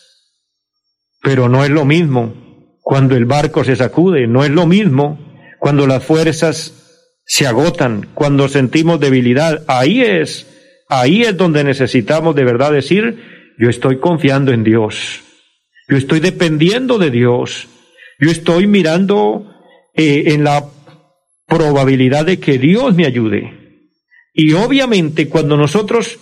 Pero 1.26 1.50
no 1.50 1.66
es 1.66 1.72
lo 1.72 1.86
mismo 1.86 2.78
cuando 2.84 3.16
el 3.16 3.26
barco 3.26 3.64
se 3.64 3.76
sacude, 3.76 4.28
no 4.28 4.46
es 4.46 4.52
lo 4.52 4.68
mismo 4.68 5.20
cuando 5.60 5.88
las 5.88 6.04
fuerzas 6.04 7.20
se 7.26 7.48
agotan, 7.48 8.10
cuando 8.14 8.48
sentimos 8.48 9.00
debilidad. 9.00 9.64
Ahí 9.68 10.02
es, 10.02 10.46
ahí 10.88 11.24
es 11.24 11.36
donde 11.36 11.64
necesitamos 11.64 12.36
de 12.36 12.44
verdad 12.44 12.72
decir, 12.72 13.24
yo 13.58 13.72
estoy 13.72 13.98
confiando 13.98 14.54
en 14.54 14.64
Dios, 14.64 15.24
yo 15.90 15.98
estoy 15.98 16.20
dependiendo 16.20 17.00
de 17.00 17.10
Dios, 17.10 17.70
yo 18.20 18.30
estoy 18.30 18.68
mirando 18.68 19.52
eh, 19.96 20.26
en 20.28 20.44
la 20.44 20.64
probabilidad 21.48 22.28
de 22.28 22.40
que 22.40 22.60
Dios 22.60 22.94
me 22.94 23.08
ayude. 23.08 23.82
Y 24.32 24.54
obviamente 24.54 25.28
cuando 25.28 25.58
nosotros 25.58 26.20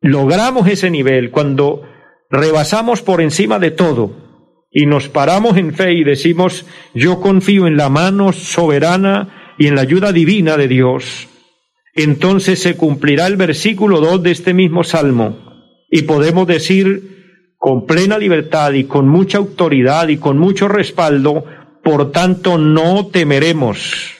logramos 0.00 0.68
ese 0.68 0.90
nivel, 0.90 1.32
cuando 1.32 1.88
rebasamos 2.32 3.02
por 3.02 3.20
encima 3.20 3.60
de 3.60 3.70
todo 3.70 4.10
y 4.72 4.86
nos 4.86 5.08
paramos 5.08 5.58
en 5.58 5.74
fe 5.74 5.92
y 5.92 6.02
decimos, 6.02 6.66
yo 6.94 7.20
confío 7.20 7.66
en 7.66 7.76
la 7.76 7.90
mano 7.90 8.32
soberana 8.32 9.54
y 9.58 9.66
en 9.66 9.76
la 9.76 9.82
ayuda 9.82 10.12
divina 10.12 10.56
de 10.56 10.66
Dios, 10.66 11.28
entonces 11.94 12.60
se 12.60 12.74
cumplirá 12.76 13.26
el 13.26 13.36
versículo 13.36 14.00
2 14.00 14.22
de 14.22 14.30
este 14.30 14.54
mismo 14.54 14.82
salmo 14.82 15.36
y 15.90 16.02
podemos 16.02 16.46
decir 16.46 17.54
con 17.58 17.86
plena 17.86 18.18
libertad 18.18 18.72
y 18.72 18.84
con 18.84 19.06
mucha 19.06 19.38
autoridad 19.38 20.08
y 20.08 20.16
con 20.16 20.38
mucho 20.38 20.68
respaldo, 20.68 21.44
por 21.84 22.10
tanto 22.10 22.56
no 22.58 23.06
temeremos. 23.06 24.16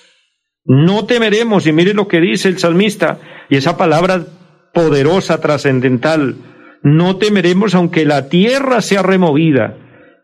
No 0.64 1.06
temeremos, 1.06 1.66
y 1.66 1.72
mire 1.72 1.92
lo 1.92 2.06
que 2.06 2.20
dice 2.20 2.48
el 2.48 2.58
salmista, 2.58 3.18
y 3.50 3.56
esa 3.56 3.76
palabra 3.76 4.24
poderosa, 4.72 5.40
trascendental. 5.40 6.36
No 6.82 7.16
temeremos 7.16 7.74
aunque 7.74 8.04
la 8.04 8.28
tierra 8.28 8.80
sea 8.80 9.02
removida. 9.02 9.76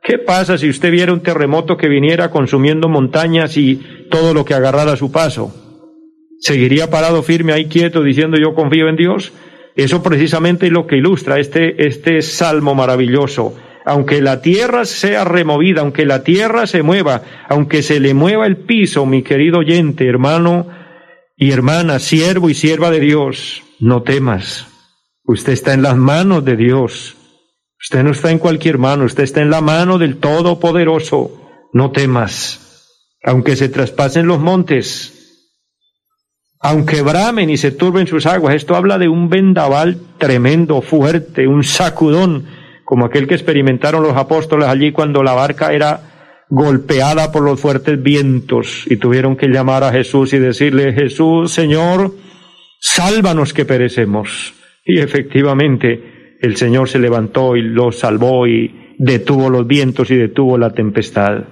¿Qué 0.02 0.18
pasa 0.18 0.58
si 0.58 0.68
usted 0.68 0.90
viera 0.90 1.12
un 1.12 1.22
terremoto 1.22 1.76
que 1.76 1.88
viniera 1.88 2.30
consumiendo 2.30 2.88
montañas 2.88 3.56
y 3.56 3.80
todo 4.10 4.34
lo 4.34 4.44
que 4.44 4.54
agarrara 4.54 4.92
a 4.92 4.96
su 4.96 5.12
paso? 5.12 5.54
¿Seguiría 6.40 6.88
parado 6.88 7.22
firme 7.22 7.52
ahí 7.52 7.66
quieto 7.66 8.02
diciendo 8.02 8.38
yo 8.38 8.54
confío 8.54 8.88
en 8.88 8.96
Dios? 8.96 9.32
Eso 9.76 10.02
precisamente 10.02 10.66
es 10.66 10.72
lo 10.72 10.86
que 10.86 10.96
ilustra 10.96 11.38
este, 11.38 11.86
este 11.86 12.22
salmo 12.22 12.74
maravilloso. 12.74 13.56
Aunque 13.84 14.20
la 14.20 14.42
tierra 14.42 14.84
sea 14.84 15.24
removida, 15.24 15.80
aunque 15.80 16.04
la 16.04 16.22
tierra 16.22 16.66
se 16.66 16.82
mueva, 16.82 17.22
aunque 17.48 17.82
se 17.82 18.00
le 18.00 18.14
mueva 18.14 18.46
el 18.46 18.56
piso, 18.56 19.06
mi 19.06 19.22
querido 19.22 19.58
oyente, 19.60 20.06
hermano 20.06 20.68
y 21.36 21.52
hermana, 21.52 21.98
siervo 21.98 22.50
y 22.50 22.54
sierva 22.54 22.90
de 22.90 23.00
Dios, 23.00 23.62
no 23.78 24.02
temas. 24.02 24.67
Usted 25.28 25.52
está 25.52 25.74
en 25.74 25.82
las 25.82 25.94
manos 25.94 26.42
de 26.42 26.56
Dios. 26.56 27.14
Usted 27.78 28.02
no 28.02 28.12
está 28.12 28.30
en 28.30 28.38
cualquier 28.38 28.78
mano, 28.78 29.04
usted 29.04 29.24
está 29.24 29.42
en 29.42 29.50
la 29.50 29.60
mano 29.60 29.98
del 29.98 30.16
Todopoderoso. 30.16 31.68
No 31.74 31.90
temas. 31.90 32.64
aunque 33.22 33.56
se 33.56 33.68
traspasen 33.68 34.26
los 34.26 34.38
montes, 34.38 35.52
aunque 36.60 37.02
bramen 37.02 37.50
y 37.50 37.58
se 37.58 37.72
turben 37.72 38.06
sus 38.06 38.24
aguas. 38.24 38.54
Esto 38.54 38.74
habla 38.74 38.96
de 38.96 39.08
un 39.08 39.28
vendaval 39.28 40.00
tremendo, 40.16 40.80
fuerte, 40.80 41.46
un 41.46 41.62
sacudón, 41.62 42.46
como 42.86 43.04
aquel 43.04 43.26
que 43.26 43.34
experimentaron 43.34 44.02
los 44.02 44.16
apóstoles 44.16 44.66
allí 44.66 44.92
cuando 44.92 45.22
la 45.22 45.34
barca 45.34 45.74
era 45.74 46.44
golpeada 46.48 47.32
por 47.32 47.42
los 47.42 47.60
fuertes 47.60 48.02
vientos 48.02 48.84
y 48.86 48.96
tuvieron 48.96 49.36
que 49.36 49.48
llamar 49.48 49.84
a 49.84 49.92
Jesús 49.92 50.32
y 50.32 50.38
decirle, 50.38 50.94
Jesús, 50.94 51.52
Señor, 51.52 52.14
sálvanos 52.80 53.52
que 53.52 53.66
perecemos. 53.66 54.54
Y 54.88 55.00
efectivamente 55.00 56.38
el 56.40 56.56
Señor 56.56 56.88
se 56.88 56.98
levantó 56.98 57.56
y 57.56 57.60
los 57.60 57.98
salvó 57.98 58.46
y 58.46 58.94
detuvo 58.98 59.50
los 59.50 59.66
vientos 59.66 60.10
y 60.10 60.16
detuvo 60.16 60.56
la 60.56 60.72
tempestad. 60.72 61.44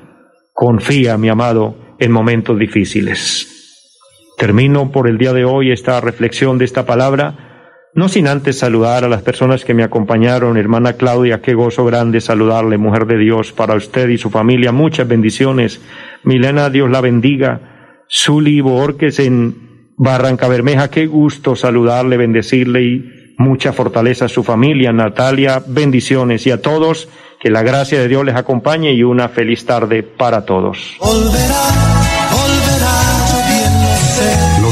Confía, 0.55 1.19
mi 1.19 1.29
amado, 1.29 1.77
en 1.99 2.13
momentos 2.13 2.59
difíciles. 2.59 3.93
Termino 4.39 4.91
por 4.91 5.07
el 5.07 5.19
día 5.19 5.35
de 5.35 5.45
hoy 5.45 5.71
esta 5.71 6.01
reflexión 6.01 6.57
de 6.57 6.65
esta 6.65 6.87
palabra, 6.87 7.91
no 7.95 8.09
sin 8.09 8.27
antes 8.27 8.59
saludar 8.59 9.05
a 9.05 9.09
las 9.09 9.21
personas 9.21 9.67
que 9.67 9.75
me 9.75 9.83
acompañaron, 9.83 10.57
hermana 10.57 10.95
Claudia, 10.95 11.43
qué 11.43 11.53
gozo 11.53 11.85
grande 11.85 12.23
saludarle, 12.23 12.79
mujer 12.79 13.05
de 13.05 13.19
Dios, 13.19 13.53
para 13.53 13.75
usted 13.75 14.09
y 14.09 14.17
su 14.17 14.31
familia, 14.31 14.73
muchas 14.73 15.07
bendiciones. 15.07 15.83
Milena, 16.25 16.71
Dios 16.71 16.91
la 16.91 17.03
bendiga. 17.03 18.07
Zuli 18.11 18.63
Borges 18.63 19.19
en 19.19 19.93
Barranca 19.99 20.49
Bermeja, 20.49 20.91
qué 20.91 21.07
gusto 21.07 21.55
saludarle, 21.55 22.17
bendecirle 22.17 22.83
y 22.83 23.16
mucha 23.37 23.73
fortaleza 23.73 24.27
a 24.27 24.29
su 24.29 24.43
familia. 24.43 24.93
Natalia, 24.93 25.63
bendiciones 25.67 26.47
y 26.47 26.51
a 26.51 26.61
todos, 26.61 27.09
que 27.41 27.51
la 27.51 27.63
gracia 27.63 28.01
de 28.01 28.09
Dios 28.09 28.25
les 28.25 28.37
acompañe 28.37 28.93
y 28.93 29.03
una 29.03 29.29
feliz 29.29 29.65
tarde 29.67 30.03
para 30.03 30.45
todos. 30.45 30.97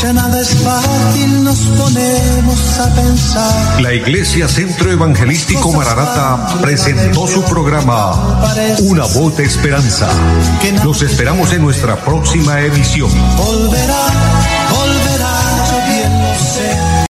Ya 0.00 0.12
nada 0.12 0.40
es 0.40 0.54
fácil, 0.62 1.42
nos 1.42 1.58
ponemos 1.58 2.78
a 2.78 2.94
pensar. 2.94 3.80
La 3.82 3.92
Iglesia 3.92 4.46
Centro 4.46 4.92
Evangelístico 4.92 5.72
Mararata 5.72 6.60
presentó 6.60 7.26
su 7.26 7.42
programa 7.42 8.40
Una 8.82 9.04
voz 9.06 9.36
de 9.36 9.44
esperanza. 9.44 10.08
Los 10.84 11.02
esperamos 11.02 11.52
en 11.52 11.62
nuestra 11.62 11.96
próxima 11.96 12.60
emisión. 12.60 13.10
Volverá 13.36 14.57